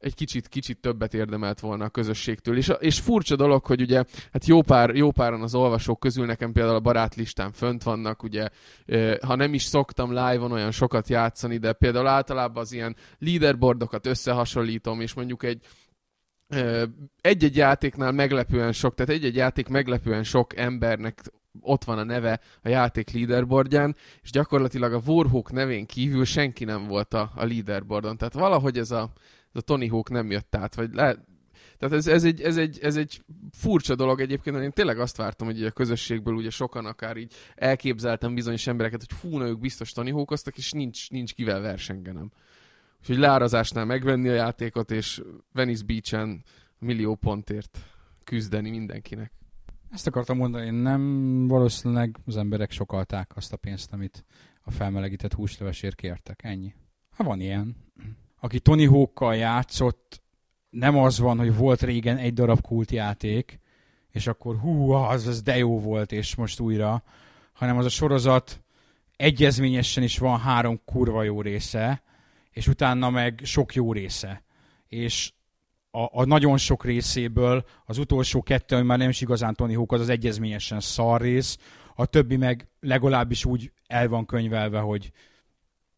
[0.00, 2.56] egy kicsit, kicsit többet érdemelt volna a közösségtől.
[2.56, 6.52] És, és furcsa dolog, hogy ugye, hát jó, pár, jó páran az olvasók közül nekem
[6.52, 8.48] például a barátlistán fönt vannak, ugye,
[9.20, 15.00] ha nem is szoktam live-on olyan sokat játszani, de például általában az ilyen leaderboardokat összehasonlítom,
[15.00, 15.66] és mondjuk egy
[17.20, 21.20] egy-egy játéknál meglepően sok, tehát egy-egy játék meglepően sok embernek
[21.60, 26.86] ott van a neve a játék leaderboardján, és gyakorlatilag a Warhawk nevén kívül senki nem
[26.86, 28.16] volt a, a leaderboardon.
[28.16, 29.12] Tehát valahogy ez a,
[29.52, 31.26] ez a Tony Hawk nem jött át, vagy le,
[31.78, 35.46] tehát ez, ez, egy, ez, egy, ez egy furcsa dolog egyébként, én tényleg azt vártam,
[35.46, 40.12] hogy a közösségből ugye sokan akár így elképzeltem bizonyos embereket, hogy fú, ők biztos Tony
[40.12, 42.30] Hawkoztak, és nincs, nincs kivel versengenem.
[43.00, 45.22] Úgyhogy leárazásnál megvenni a játékot, és
[45.52, 46.44] Venice Beach-en
[46.78, 47.78] millió pontért
[48.24, 49.32] küzdeni mindenkinek.
[49.90, 54.24] Ezt akartam mondani, nem valószínűleg az emberek sokalták azt a pénzt, amit
[54.62, 56.44] a felmelegített húslevesért kértek.
[56.44, 56.74] Ennyi.
[57.10, 57.76] Ha van ilyen
[58.40, 60.22] aki Tony Hawkkal játszott,
[60.70, 63.60] nem az van, hogy volt régen egy darab kultjáték,
[64.10, 67.02] és akkor hú, az, az de jó volt, és most újra,
[67.52, 68.62] hanem az a sorozat
[69.16, 72.02] egyezményesen is van három kurva jó része,
[72.50, 74.42] és utána meg sok jó része.
[74.86, 75.32] És
[75.90, 79.92] a, a nagyon sok részéből az utolsó kettő, ami már nem is igazán Tony Hawk,
[79.92, 81.58] az az egyezményesen szar rész,
[81.94, 85.12] a többi meg legalábbis úgy el van könyvelve, hogy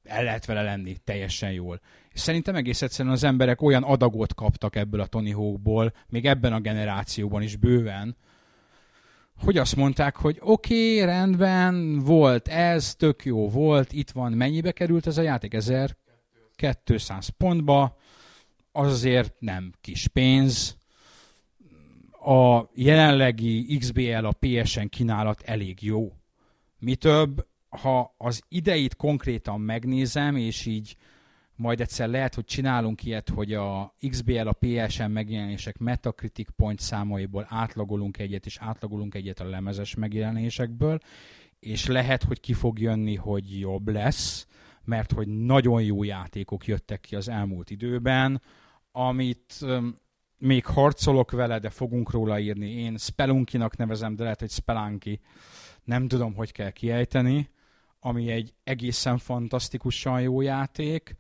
[0.05, 1.80] el lehet vele lenni teljesen jól.
[2.14, 6.52] És szerintem egész egyszerűen az emberek olyan adagot kaptak ebből a Tony Hawkból, még ebben
[6.52, 8.16] a generációban is bőven,
[9.42, 14.72] hogy azt mondták, hogy oké, okay, rendben, volt ez, tök jó volt, itt van, mennyibe
[14.72, 15.54] került ez a játék?
[15.54, 17.96] 1200 pontba,
[18.72, 20.78] az azért nem kis pénz.
[22.11, 26.12] A jelenlegi XBL, a PSN kínálat elég jó.
[26.78, 30.96] Mi több, ha az ideit konkrétan megnézem, és így
[31.61, 37.46] majd egyszer lehet, hogy csinálunk ilyet, hogy a XBL, a PSN megjelenések Metacritic point számaiból
[37.48, 40.98] átlagolunk egyet, és átlagolunk egyet a lemezes megjelenésekből,
[41.58, 44.46] és lehet, hogy ki fog jönni, hogy jobb lesz,
[44.84, 48.42] mert hogy nagyon jó játékok jöttek ki az elmúlt időben,
[48.92, 49.98] amit um,
[50.38, 52.70] még harcolok vele, de fogunk róla írni.
[52.70, 55.20] Én Spelunkinak nevezem, de lehet, hogy Spelunky.
[55.84, 57.50] Nem tudom, hogy kell kiejteni
[58.00, 61.16] ami egy egészen fantasztikusan jó játék.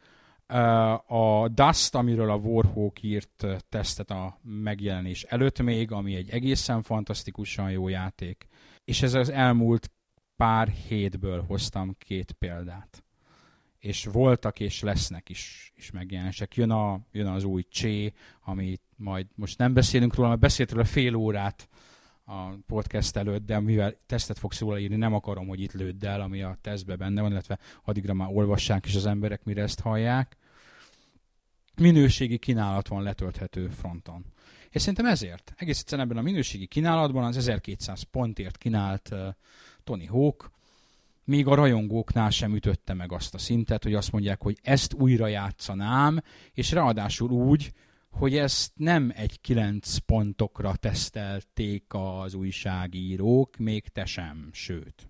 [1.06, 7.70] A Dust, amiről a Warhawk írt tesztet a megjelenés előtt még, ami egy egészen fantasztikusan
[7.70, 8.46] jó játék.
[8.84, 9.90] És ez az elmúlt
[10.36, 13.04] pár hétből hoztam két példát.
[13.78, 16.54] És voltak és lesznek is, is megjelenések.
[16.54, 18.12] Jön, a, jön az új Csé,
[18.44, 21.68] ami majd most nem beszélünk róla, mert beszélt róla fél órát
[22.24, 26.20] a podcast előtt, de mivel tesztet fogsz róla írni, nem akarom, hogy itt lődd el,
[26.20, 30.36] ami a tesztben benne van, illetve addigra már olvassák is az emberek, mire ezt hallják.
[31.76, 34.24] Minőségi kínálat van letölthető fronton.
[34.70, 39.28] És szerintem ezért, egész egyszerűen ebben a minőségi kínálatban az 1200 pontért kínált uh,
[39.84, 40.50] Tony Hawk,
[41.24, 45.26] még a rajongóknál sem ütötte meg azt a szintet, hogy azt mondják, hogy ezt újra
[45.26, 46.20] játszanám,
[46.52, 47.72] és ráadásul úgy,
[48.10, 55.08] hogy ezt nem egy 9 pontokra tesztelték az újságírók, még te sem, sőt.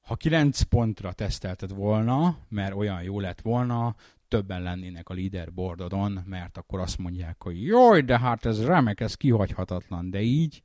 [0.00, 3.94] Ha 9 pontra tesztelted volna, mert olyan jó lett volna,
[4.32, 9.14] többen lennének a leaderboardodon, mert akkor azt mondják, hogy jaj, de hát ez remek, ez
[9.14, 10.62] kihagyhatatlan, de így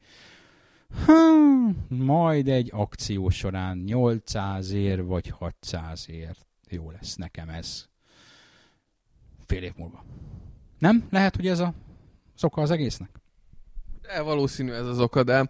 [1.06, 6.36] Hmm, majd egy akció során 800 ér vagy 600 ér.
[6.70, 7.86] Jó lesz nekem ez.
[9.46, 10.04] Fél év múlva.
[10.80, 11.08] Nem?
[11.10, 11.74] Lehet, hogy ez a
[12.36, 13.22] az oka az egésznek?
[14.08, 15.50] De valószínű ez az oka, de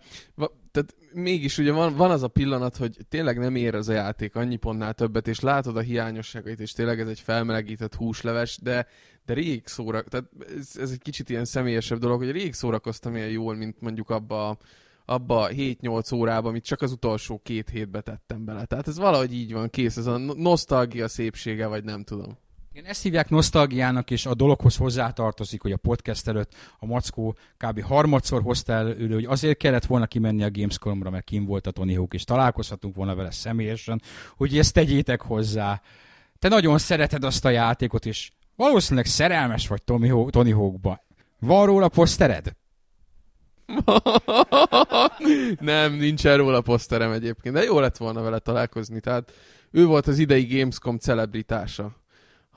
[0.71, 4.35] tehát mégis ugye van, van az a pillanat, hogy tényleg nem ér az a játék
[4.35, 8.87] annyi pontnál többet, és látod a hiányosságait, és tényleg ez egy felmelegített húsleves, de,
[9.25, 10.25] de rég szóra, tehát
[10.57, 14.49] ez, ez egy kicsit ilyen személyesebb dolog, hogy rég szórakoztam ilyen jól, mint mondjuk abba
[14.49, 14.57] a
[15.09, 18.65] abba 7-8 órába, amit csak az utolsó két hétbe tettem bele.
[18.65, 22.37] Tehát ez valahogy így van, kész, ez a nosztalgia szépsége, vagy nem tudom.
[22.77, 27.81] Igen, ezt hívják nosztalgiának, és a dologhoz hozzátartozik, hogy a podcast előtt a Mackó kb.
[27.81, 31.95] harmadszor hozta elő, hogy azért kellett volna kimenni a Gamescomra, mert kim volt a Tony
[31.95, 34.01] Hawk, és találkozhatunk volna vele személyesen,
[34.35, 35.81] hogy ezt tegyétek hozzá.
[36.39, 39.83] Te nagyon szereted azt a játékot, és valószínűleg szerelmes vagy
[40.29, 41.05] Tony Hawkba.
[41.39, 42.55] Van róla posztered?
[45.59, 48.99] nem, nincs erről a poszterem egyébként, de jó lett volna vele találkozni.
[48.99, 49.31] Tehát
[49.71, 52.05] ő volt az idei Gamescom celebritása.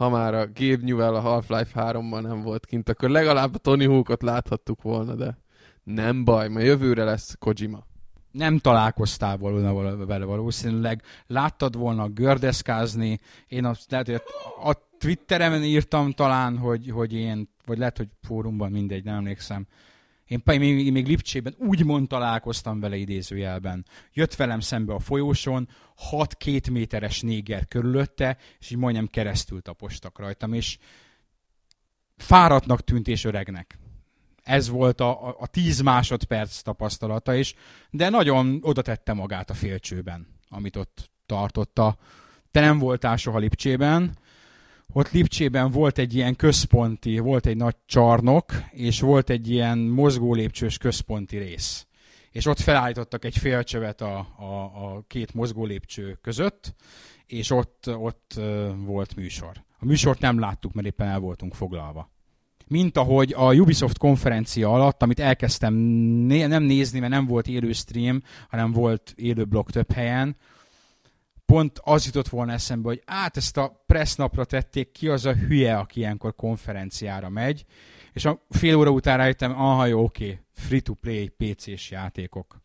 [0.01, 3.87] Ha már a Gabe Newell a Half-Life 3-ban nem volt kint, akkor legalább a Tony
[3.87, 5.39] Hawkot láthattuk volna, de
[5.83, 7.87] nem baj, mert jövőre lesz Kojima.
[8.31, 14.23] Nem találkoztál volna vele valószínűleg, láttad volna gördeszkázni, én azt lehet, hogy
[14.65, 19.67] a Twitteremen írtam talán, hogy, hogy én, vagy lehet, hogy fórumban mindegy, nem emlékszem,
[20.31, 23.87] én még, még Lipcsében úgymond találkoztam vele idézőjelben.
[24.13, 30.19] Jött velem szembe a folyóson, hat két méteres néger körülötte, és így majdnem keresztül tapostak
[30.19, 30.79] rajtam, és
[32.17, 33.79] fáradtnak tűnt és öregnek.
[34.43, 37.55] Ez volt a, a, a tíz másodperc tapasztalata is,
[37.91, 41.97] de nagyon oda tette magát a félcsőben, amit ott tartotta.
[42.51, 44.19] Te nem voltál soha Lipcsében,
[44.93, 50.35] ott Lipcsében volt egy ilyen központi, volt egy nagy csarnok, és volt egy ilyen mozgó
[50.35, 51.87] lépcsős központi rész.
[52.31, 56.75] És ott felállítottak egy félcsövet a, a, a két mozgó lépcső között,
[57.27, 58.41] és ott, ott
[58.77, 59.65] volt műsor.
[59.79, 62.11] A műsort nem láttuk, mert éppen el voltunk foglalva.
[62.67, 67.73] Mint ahogy a Ubisoft konferencia alatt, amit elkezdtem né- nem nézni, mert nem volt élő
[67.73, 70.37] stream, hanem volt élő blog több helyen,
[71.51, 75.35] pont az jutott volna eszembe, hogy át ezt a press napra tették, ki az a
[75.35, 77.65] hülye, aki ilyenkor konferenciára megy,
[78.13, 82.59] és a fél óra után rájöttem, aha, jó, oké, okay, free-to-play PC-s játékok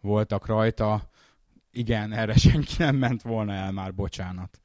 [0.00, 1.10] voltak rajta.
[1.70, 4.60] Igen, erre senki nem ment volna el már, bocsánat.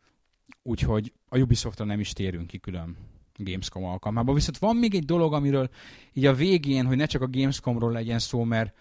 [0.63, 2.97] Úgyhogy a Ubisoftra nem is térünk ki külön
[3.35, 4.35] Gamescom alkalmában.
[4.35, 5.69] Viszont van még egy dolog, amiről
[6.13, 8.75] így a végén, hogy ne csak a Gamescomról legyen szó, mert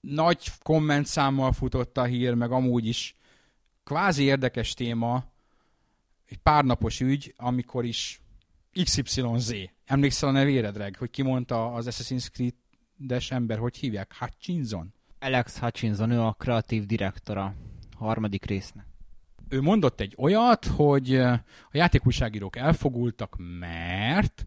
[0.00, 3.14] nagy kommentszámmal futott a hír, meg amúgy is
[3.90, 5.24] kvázi érdekes téma,
[6.26, 8.20] egy párnapos ügy, amikor is
[8.82, 9.54] XYZ.
[9.84, 14.14] Emlékszel a nevére, Dreg, hogy ki mondta az Assassin's Creed-es ember, hogy hívják?
[14.18, 14.94] Hutchinson?
[15.18, 17.54] Alex Hutchinson, ő a kreatív direktora
[17.96, 18.86] harmadik résznek.
[19.48, 24.46] Ő mondott egy olyat, hogy a játékújságírók elfogultak, mert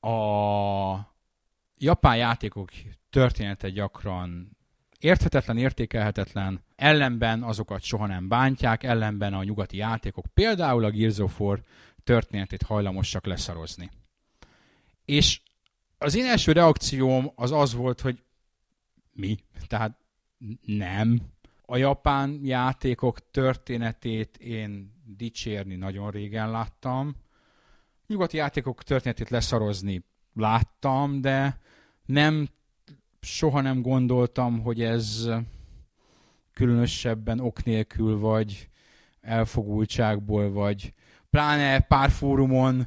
[0.00, 0.14] a
[1.76, 2.70] japán játékok
[3.10, 4.57] története gyakran
[4.98, 11.40] érthetetlen, értékelhetetlen, ellenben azokat soha nem bántják, ellenben a nyugati játékok, például a Gears of
[11.40, 11.62] War
[12.04, 13.90] történetét hajlamosak leszarozni.
[15.04, 15.40] És
[15.98, 18.22] az én első reakcióm az az volt, hogy
[19.12, 19.36] mi?
[19.66, 19.98] Tehát
[20.66, 21.20] nem.
[21.62, 27.16] A japán játékok történetét én dicsérni nagyon régen láttam.
[28.06, 31.60] Nyugati játékok történetét leszarozni láttam, de
[32.04, 32.48] nem
[33.34, 35.28] soha nem gondoltam, hogy ez
[36.52, 38.68] különösebben ok nélkül, vagy
[39.20, 40.92] elfogultságból, vagy
[41.30, 42.86] pláne pár fórumon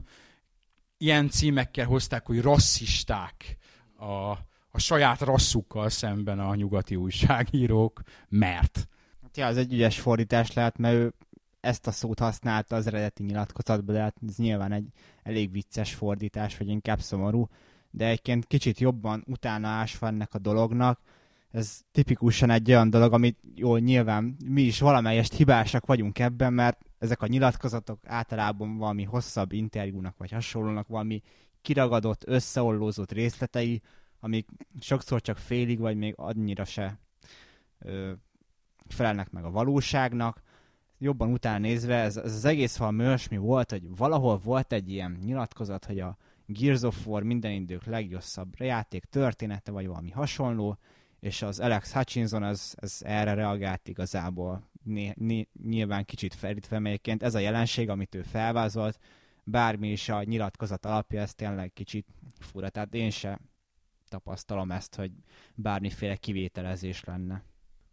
[0.98, 3.58] ilyen címekkel hozták, hogy rasszisták
[3.96, 4.32] a,
[4.72, 8.88] a saját rasszukkal szemben a nyugati újságírók, mert.
[9.22, 11.14] Hát ja, ez egy ügyes fordítás lehet, mert ő
[11.60, 14.88] ezt a szót használta az eredeti nyilatkozatban, de hát ez nyilván egy
[15.24, 17.48] elég vicces fordítás, vagy inkább szomorú
[17.92, 21.00] de egyébként kicsit jobban utána ásva ennek a dolognak,
[21.52, 26.86] ez tipikusan egy olyan dolog, amit jó, nyilván mi is valamelyest hibásak vagyunk ebben, mert
[26.98, 31.22] ezek a nyilatkozatok általában valami hosszabb interjúnak vagy hasonlónak valami
[31.62, 33.82] kiragadott, összeollózott részletei,
[34.20, 37.00] amik sokszor csak félig, vagy még annyira se
[37.80, 38.12] ö,
[38.88, 40.42] felelnek meg a valóságnak.
[40.98, 45.18] Jobban utána nézve, ez, ez az egész valami olyasmi volt, hogy valahol volt egy ilyen
[45.24, 46.18] nyilatkozat, hogy a
[46.54, 48.22] Gears of War minden idők legjobb
[48.58, 50.78] játék története, vagy valami hasonló,
[51.20, 57.24] és az Alex Hutchinson az, az erre reagált igazából né, né, nyilván kicsit felítve, melyeként
[57.24, 59.00] ez a jelenség, amit ő felvázolt,
[59.44, 62.08] bármi is a nyilatkozat alapja, ez tényleg kicsit
[62.40, 62.70] fura.
[62.70, 63.40] Tehát én se
[64.10, 65.12] tapasztalom ezt, hogy
[65.56, 67.44] bármiféle kivételezés lenne.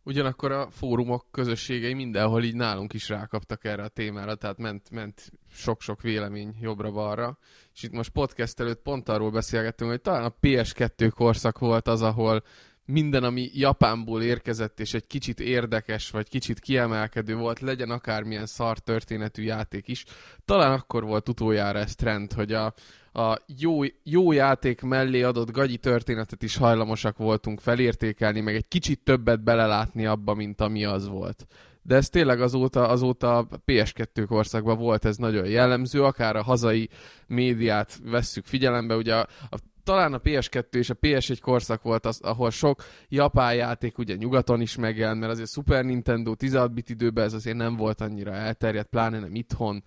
[0.09, 5.32] Ugyanakkor a fórumok közösségei mindenhol így nálunk is rákaptak erre a témára, tehát ment, ment
[5.50, 7.38] sok-sok vélemény jobbra-balra.
[7.74, 12.02] És itt most podcast előtt pont arról beszélgettünk, hogy talán a PS2 korszak volt az,
[12.02, 12.42] ahol
[12.84, 18.78] minden, ami Japánból érkezett, és egy kicsit érdekes, vagy kicsit kiemelkedő volt, legyen akármilyen szar
[18.78, 20.04] történetű játék is,
[20.44, 22.74] talán akkor volt utoljára ez trend, hogy a,
[23.18, 29.00] a jó, jó játék mellé adott gagyi történetet is hajlamosak voltunk felértékelni, meg egy kicsit
[29.04, 31.46] többet belelátni abba, mint ami az volt.
[31.82, 36.88] De ez tényleg azóta, azóta a PS2 korszakban volt ez nagyon jellemző, akár a hazai
[37.26, 42.20] médiát vesszük figyelembe, ugye a, a talán a PS2 és a PS1 korszak volt az,
[42.20, 47.24] ahol sok japán játék ugye nyugaton is megjelent, mert azért Super Nintendo 16 bit időben
[47.24, 49.84] ez azért nem volt annyira elterjedt, pláne nem itthon.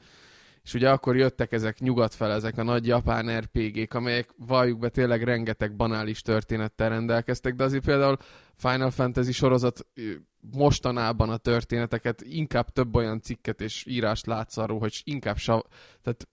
[0.63, 4.89] És ugye akkor jöttek ezek nyugat fel, ezek a nagy japán RPG-k, amelyek valljuk be
[4.89, 8.17] tényleg rengeteg banális történettel rendelkeztek, de azért például
[8.55, 9.85] Final Fantasy sorozat
[10.51, 15.61] mostanában a történeteket, inkább több olyan cikket és írást látsz arról, hogy inkább sav...
[16.01, 16.27] tehát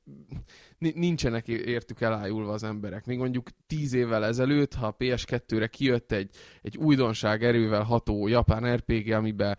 [0.78, 3.06] nincsenek értük elájulva az emberek.
[3.06, 6.30] Még mondjuk tíz évvel ezelőtt, ha a PS2-re kijött egy,
[6.62, 9.58] egy újdonság erővel ható japán RPG, amiben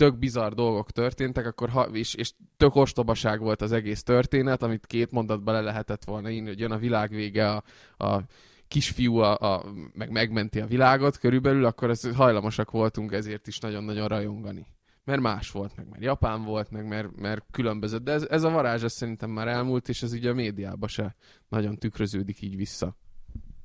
[0.00, 4.86] tök bizarr dolgok történtek, akkor ha, és, és tök ostobaság volt az egész történet, amit
[4.86, 7.62] két mondatba le lehetett volna írni, hogy jön a világ vége, a,
[8.04, 8.22] a
[8.68, 14.08] kisfiú a, a, meg megmenti a világot körülbelül, akkor ez hajlamosak voltunk ezért is nagyon-nagyon
[14.08, 14.66] rajongani.
[15.04, 18.04] Mert más volt, meg mert Japán volt, meg mert, mert különbözött.
[18.04, 21.16] De ez, ez a varázs szerintem már elmúlt, és ez ugye a médiában se
[21.48, 22.96] nagyon tükröződik így vissza.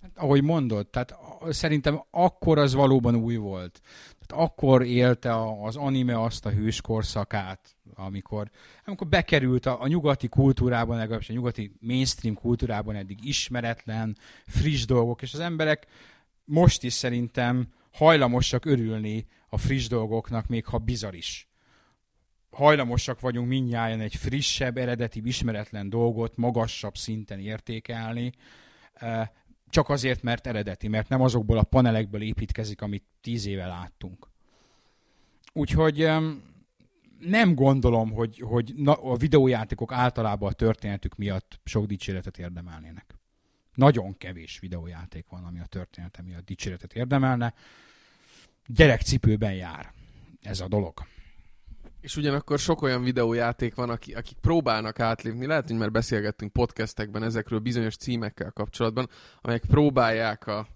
[0.01, 1.15] Hát, ahogy mondod, tehát
[1.49, 3.81] szerintem akkor az valóban új volt.
[4.25, 8.49] Tehát akkor élte az anime azt a hőskorszakát, amikor,
[8.85, 15.21] amikor bekerült a, a nyugati kultúrában, legalábbis a nyugati mainstream kultúrában eddig ismeretlen, friss dolgok,
[15.21, 15.87] és az emberek
[16.43, 21.49] most is szerintem hajlamosak örülni a friss dolgoknak, még ha bizar is.
[22.51, 28.31] Hajlamosak vagyunk mindnyáján egy frissebb, eredeti, ismeretlen dolgot magasabb szinten értékelni,
[28.93, 29.27] eh,
[29.75, 34.29] csak azért, mert eredeti, mert nem azokból a panelekből építkezik, amit tíz éve láttunk.
[35.53, 36.09] Úgyhogy
[37.19, 43.15] nem gondolom, hogy, hogy a videójátékok általában a történetük miatt sok dicséretet érdemelnének.
[43.73, 47.53] Nagyon kevés videójáték van, ami a története miatt dicséretet érdemelne.
[48.67, 49.93] Gyerekcipőben jár
[50.41, 50.93] ez a dolog.
[52.05, 57.23] És ugyanakkor sok olyan videójáték van, akik, akik próbálnak átlépni, lehet, hogy már beszélgettünk podcastekben
[57.23, 59.09] ezekről bizonyos címekkel kapcsolatban,
[59.41, 60.67] amelyek próbálják a,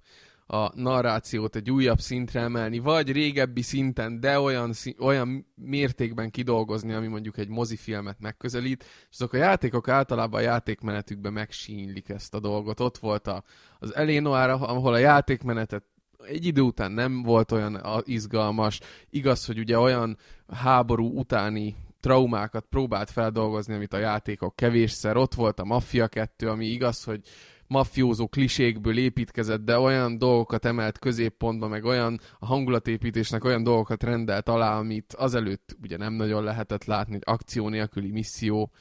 [0.47, 7.07] a narrációt egy újabb szintre emelni, vagy régebbi szinten, de olyan, olyan mértékben kidolgozni, ami
[7.07, 12.79] mondjuk egy mozifilmet megközelít, és azok a játékok általában a játékmenetükben megsínylik ezt a dolgot.
[12.79, 13.43] Ott volt a,
[13.79, 15.83] az Elénoára, ahol a játékmenetet
[16.27, 18.79] egy idő után nem volt olyan izgalmas.
[19.09, 20.17] Igaz, hogy ugye olyan
[20.47, 25.17] háború utáni traumákat próbált feldolgozni, amit a játékok kevésszer.
[25.17, 27.21] Ott volt a Mafia 2, ami igaz, hogy
[27.67, 34.49] mafiózó klisékből építkezett, de olyan dolgokat emelt középpontba, meg olyan a hangulatépítésnek olyan dolgokat rendelt
[34.49, 38.71] alá, amit azelőtt ugye nem nagyon lehetett látni, hogy akció nélküli misszió,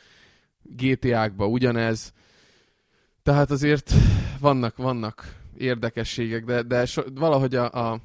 [0.62, 2.12] GTA-kba ugyanez.
[3.22, 3.92] Tehát azért
[4.40, 8.00] vannak, vannak érdekességek, de, de so, valahogy a, a,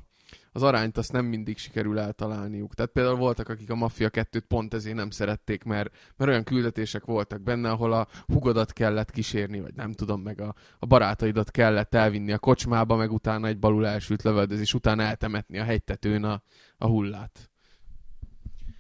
[0.51, 2.73] az arányt azt nem mindig sikerül eltalálniuk.
[2.73, 7.05] Tehát például voltak, akik a Mafia 2-t pont ezért nem szerették, mert, mert olyan küldetések
[7.05, 11.93] voltak benne, ahol a hugodat kellett kísérni, vagy nem tudom, meg a, a barátaidat kellett
[11.93, 16.43] elvinni a kocsmába, meg utána egy balul elsült lövöldözés, utána eltemetni a hegytetőn a,
[16.77, 17.51] a hullát.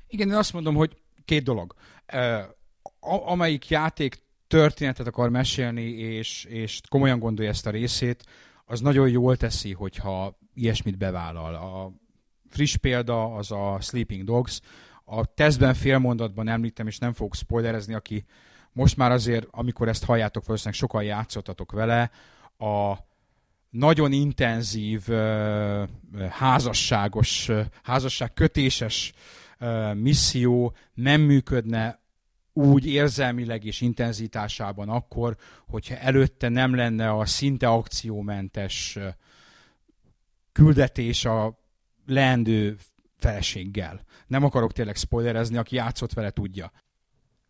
[0.07, 1.73] Igen, én azt mondom, hogy két dolog.
[2.99, 8.23] A, amelyik játék történetet akar mesélni, és, és komolyan gondolja ezt a részét,
[8.65, 11.55] az nagyon jól teszi, hogyha ilyesmit bevállal.
[11.55, 11.91] A
[12.49, 14.59] friss példa az a Sleeping Dogs.
[15.05, 18.25] A tesztben fél mondatban említem, és nem fogok spoilerezni, aki
[18.71, 22.11] most már azért, amikor ezt halljátok, valószínűleg sokan játszottatok vele,
[22.57, 22.93] a
[23.69, 25.07] nagyon intenzív,
[26.29, 27.51] házasságos,
[27.83, 29.13] házasságkötéses
[29.93, 32.02] misszió nem működne
[32.53, 35.37] úgy érzelmileg és intenzitásában akkor,
[35.67, 38.99] hogyha előtte nem lenne a szinte akciómentes
[40.51, 41.59] küldetés a
[42.05, 42.77] leendő
[43.17, 44.01] feleséggel.
[44.27, 46.71] Nem akarok tényleg spoilerezni, aki játszott vele tudja.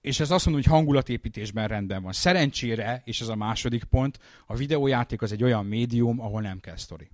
[0.02, 2.14] És ez azt mondom, hogy hangulatépítésben rendben van.
[2.14, 6.76] Szerencsére, és ez a második pont, a videójáték az egy olyan médium, ahol nem kell
[6.76, 7.10] sztori.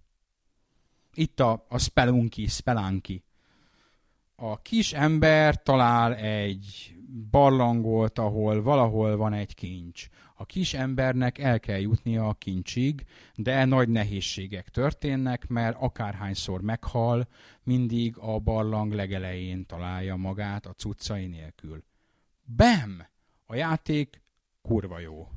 [1.14, 3.24] Itt a, a Spelunky, Spelunky.
[4.36, 6.99] A kis ember talál egy
[7.32, 10.08] barlangot, ahol valahol van egy kincs.
[10.36, 13.06] A kis embernek el kell jutnia a kincsig,
[13.36, 17.28] de nagy nehézségek történnek, mert akárhányszor meghal,
[17.64, 21.84] mindig a barlang legelején találja magát a cuccai nélkül.
[22.44, 23.08] Bem!
[23.46, 24.22] A játék
[24.62, 25.28] kurva jó.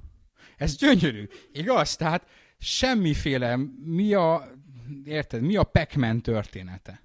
[0.57, 1.97] Ez gyönyörű, igaz?
[1.97, 2.27] Tehát
[2.59, 4.51] semmiféle, mi a,
[5.05, 7.03] érted, mi a pac története?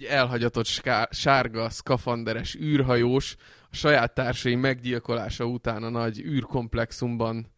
[0.00, 0.66] Egy elhagyatott
[1.10, 3.36] sárga, szkafanderes űrhajós
[3.70, 7.52] a saját társai meggyilkolása után a nagy űrkomplexumban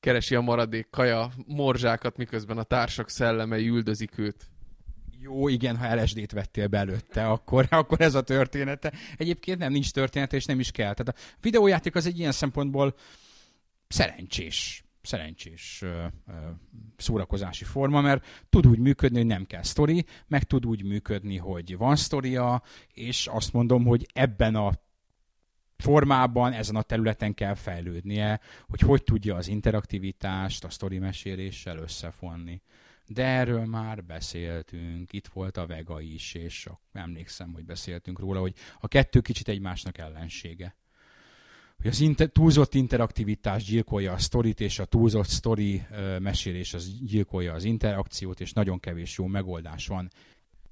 [0.00, 4.50] keresi a maradék kaja morzsákat, miközben a társak szellemei üldözik őt.
[5.20, 8.92] Jó, igen, ha LSD-t vettél belőtte, akkor, akkor ez a története.
[9.16, 10.94] Egyébként nem, nincs története, és nem is kell.
[10.94, 12.94] Tehát a videójáték az egy ilyen szempontból
[13.88, 16.32] szerencsés szerencsés ö, ö,
[16.96, 21.76] szórakozási forma, mert tud úgy működni, hogy nem kell sztori, meg tud úgy működni, hogy
[21.76, 24.72] van sztoria, és azt mondom, hogy ebben a
[25.76, 32.62] formában, ezen a területen kell fejlődnie, hogy hogy tudja az interaktivitást a sztori meséléssel összefonni.
[33.06, 38.54] De erről már beszéltünk, itt volt a Vega is, és emlékszem, hogy beszéltünk róla, hogy
[38.80, 40.76] a kettő kicsit egymásnak ellensége.
[41.76, 45.82] Hogy az inter- túlzott interaktivitás gyilkolja a sztorit, és a túlzott sztori
[46.18, 50.10] mesélés az gyilkolja az interakciót, és nagyon kevés jó megoldás van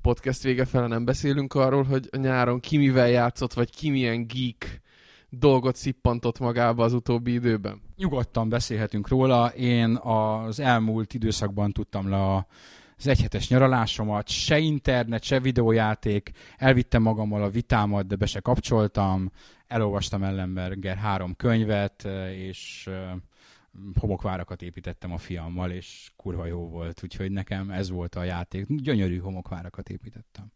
[0.05, 4.27] podcast vége fele nem beszélünk arról, hogy a nyáron ki mivel játszott, vagy ki milyen
[4.27, 4.81] geek
[5.29, 7.81] dolgot szippantott magába az utóbbi időben?
[7.97, 9.49] Nyugodtan beszélhetünk róla.
[9.49, 12.47] Én az elmúlt időszakban tudtam le a
[12.97, 19.31] az egyhetes nyaralásomat, se internet, se videójáték, elvittem magammal a vitámat, de be se kapcsoltam,
[19.67, 22.91] elolvastam Ellenberger három könyvet, és
[24.01, 28.67] homokvárakat építettem a fiammal, és kurva jó volt, úgyhogy nekem ez volt a játék.
[28.69, 30.53] Gyönyörű homokvárakat építettem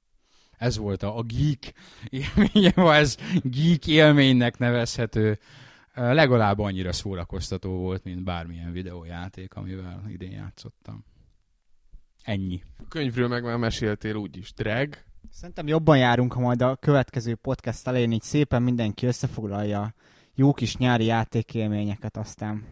[0.58, 1.74] ez volt a, a geek
[2.08, 5.38] élménye, ha ez geek élménynek nevezhető.
[5.94, 11.04] Legalább annyira szórakoztató volt, mint bármilyen videójáték, amivel idén játszottam.
[12.28, 12.62] Ennyi.
[12.78, 14.52] A könyvről meg már meséltél úgyis.
[14.52, 14.96] Drag?
[15.30, 19.94] Szerintem jobban járunk, ha majd a következő podcast elején így szépen mindenki összefoglalja
[20.34, 22.64] jó kis nyári játékélményeket, aztán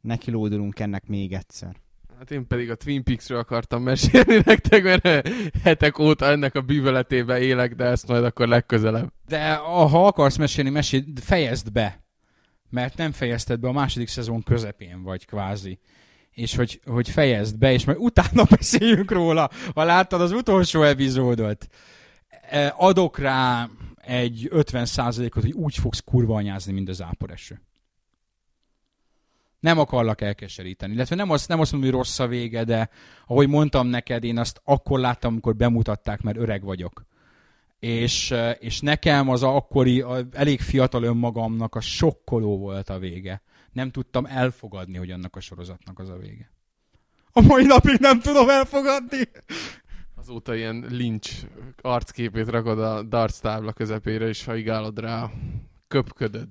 [0.00, 1.76] nekilódulunk ennek még egyszer.
[2.18, 5.28] Hát én pedig a Twin Peaks-ről akartam mesélni nektek, mert
[5.62, 9.12] hetek óta ennek a bűveletébe élek, de ezt majd akkor legközelebb.
[9.26, 12.04] De ha akarsz mesélni, mesélj, fejezd be.
[12.70, 15.78] Mert nem fejezted be, a második szezon közepén vagy kvázi.
[16.36, 21.66] És hogy, hogy fejezd be, és majd utána beszéljünk róla, ha láttad az utolsó epizódot.
[22.50, 27.60] E, adok rá egy 50%-ot, hogy úgy fogsz kurva anyázni, mint az áporeső
[29.66, 30.92] nem akarlak elkeseríteni.
[30.92, 32.90] Illetve nem azt, nem azt mondom, hogy rossz a vége, de
[33.26, 37.06] ahogy mondtam neked, én azt akkor láttam, amikor bemutatták, mert öreg vagyok.
[37.78, 43.42] És, és nekem az akkori, elég fiatal önmagamnak a sokkoló volt a vége.
[43.76, 46.50] Nem tudtam elfogadni, hogy annak a sorozatnak az a vége.
[47.32, 49.28] A mai napig nem tudom elfogadni.
[50.14, 51.30] Azóta ilyen lincs
[51.80, 55.30] arcképét rakod a darts tábla közepére, és haigálod rá,
[55.88, 56.48] köpködöd.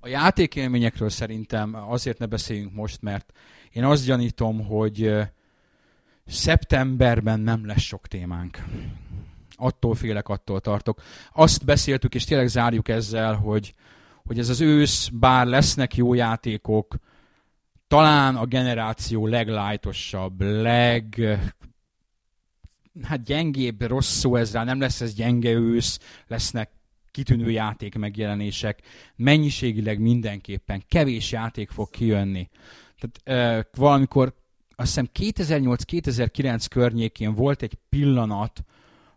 [0.00, 3.32] A játékélményekről szerintem azért ne beszéljünk most, mert
[3.70, 5.12] én azt gyanítom, hogy
[6.26, 8.64] szeptemberben nem lesz sok témánk.
[9.50, 11.02] Attól félek, attól tartok.
[11.32, 13.74] Azt beszéltük, és tényleg zárjuk ezzel, hogy,
[14.24, 16.96] hogy ez az ősz, bár lesznek jó játékok,
[17.88, 21.20] talán a generáció leglájtosabb, leg
[23.02, 26.70] hát gyengébb, rossz szó ezzel, nem lesz ez gyenge ősz, lesznek
[27.10, 28.80] kitűnő játék megjelenések,
[29.16, 32.48] mennyiségileg mindenképpen kevés játék fog kijönni.
[32.98, 34.34] Tehát uh, valamikor
[34.74, 38.64] azt hiszem 2008-2009 környékén volt egy pillanat,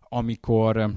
[0.08, 0.90] amikor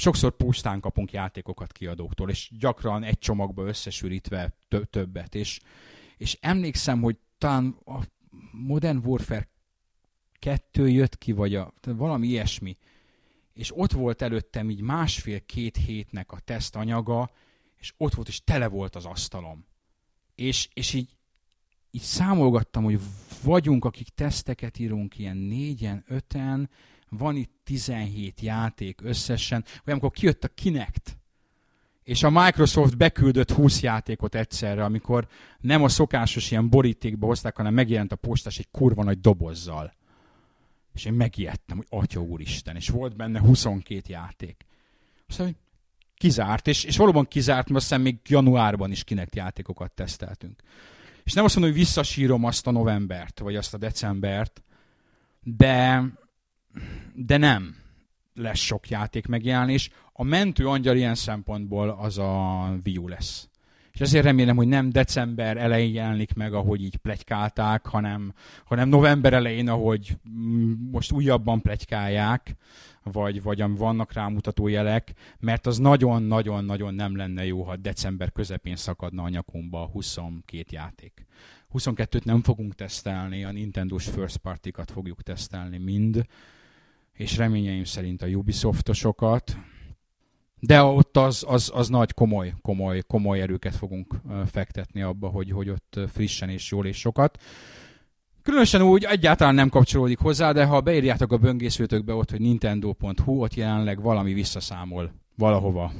[0.00, 4.54] sokszor pusztán kapunk játékokat kiadóktól, és gyakran egy csomagba összesűrítve
[4.90, 5.34] többet.
[5.34, 5.60] És,
[6.16, 8.00] és emlékszem, hogy talán a
[8.52, 9.48] Modern Warfare
[10.38, 12.76] 2 jött ki, vagy a, valami ilyesmi,
[13.52, 17.30] és ott volt előttem így másfél-két hétnek a tesztanyaga,
[17.76, 19.66] és ott volt, és tele volt az asztalom.
[20.34, 21.14] És, és így
[21.90, 23.00] így számolgattam, hogy
[23.42, 26.70] vagyunk, akik teszteket írunk ilyen négyen, öten,
[27.10, 31.18] van itt 17 játék összesen, vagy amikor kijött a Kinect,
[32.02, 35.28] és a Microsoft beküldött 20 játékot egyszerre, amikor
[35.60, 39.94] nem a szokásos ilyen borítékba hozták, hanem megjelent a postás egy kurva nagy dobozzal.
[40.94, 44.66] És én megijedtem, hogy atya úristen, és volt benne 22 játék.
[45.28, 45.56] Aztán, hogy
[46.14, 50.62] kizárt, és, és valóban kizárt, mert aztán még januárban is kinek játékokat teszteltünk.
[51.24, 54.62] És nem azt mondom, hogy visszasírom azt a novembert, vagy azt a decembert,
[55.42, 56.04] de,
[57.14, 57.76] de nem
[58.34, 59.90] lesz sok játék megjelenés.
[60.12, 63.50] A mentő angyal ilyen szempontból az a Wii lesz.
[63.92, 68.32] És ezért remélem, hogy nem december elején jelenik meg, ahogy így plegykálták, hanem,
[68.64, 70.16] hanem november elején, ahogy
[70.90, 72.56] most újabban plegykálják,
[73.02, 79.22] vagy, vagy vannak rámutató jelek, mert az nagyon-nagyon-nagyon nem lenne jó, ha december közepén szakadna
[79.22, 81.26] a nyakunkba 22 játék.
[81.72, 86.26] 22-t nem fogunk tesztelni, a Nintendo-s first party-kat fogjuk tesztelni mind,
[87.20, 89.56] és reményeim szerint a Ubisoftosokat,
[90.60, 94.14] de ott az, az, az nagy komoly, komoly, komoly erőket fogunk
[94.46, 97.38] fektetni abba, hogy, hogy ott frissen és jól és sokat.
[98.42, 103.54] Különösen úgy egyáltalán nem kapcsolódik hozzá, de ha beírjátok a böngészőtökbe ott, hogy nintendo.hu, ott
[103.54, 105.92] jelenleg valami visszaszámol valahova.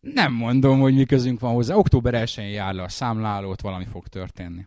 [0.00, 1.74] Nem mondom, hogy mi közünk van hozzá.
[1.74, 4.66] Október 1 jár le a számlálót, valami fog történni.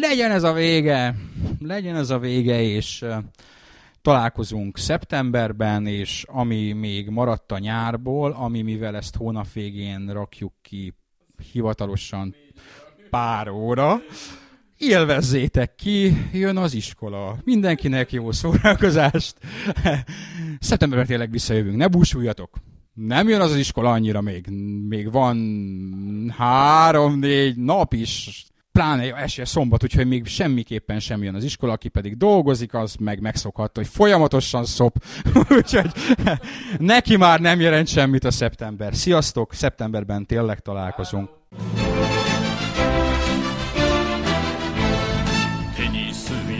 [0.00, 1.14] Legyen ez a vége,
[1.58, 3.04] legyen ez a vége, és
[4.02, 10.94] találkozunk szeptemberben, és ami még maradt a nyárból, ami mivel ezt hónap végén rakjuk ki
[11.52, 12.34] hivatalosan
[13.10, 14.00] pár óra,
[14.76, 17.38] élvezzétek ki, jön az iskola.
[17.44, 19.36] Mindenkinek jó szórakozást.
[20.58, 22.56] Szeptemberben tényleg visszajövünk, ne búsuljatok.
[22.94, 24.46] Nem jön az az iskola annyira még.
[24.88, 28.44] Még van három-négy nap is,
[28.79, 33.19] pláne esély szombat, úgyhogy még semmiképpen sem jön az iskola, aki pedig dolgozik, az meg
[33.19, 34.95] megszokhatta, hogy folyamatosan szop,
[35.49, 35.91] úgyhogy
[36.77, 38.95] neki már nem jelent semmit a szeptember.
[38.95, 41.29] Sziasztok, szeptemberben tényleg találkozunk.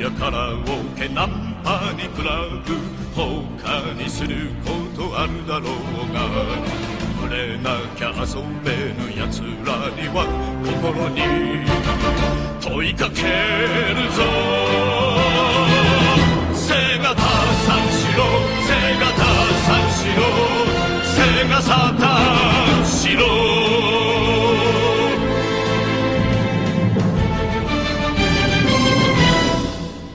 [0.05, 0.55] やからを
[0.95, 2.61] けナンパに食らう
[3.15, 6.68] 他にすることあるだろうが触
[7.30, 10.26] れなきゃ遊べぬ奴らには
[10.66, 11.22] 心に
[12.60, 14.18] 問いかけるぞ。
[16.52, 18.24] 背がたさんしろ
[18.66, 19.22] 背がた
[19.64, 20.20] さんしろ
[21.04, 22.02] 背がさた
[22.82, 23.69] んしろ。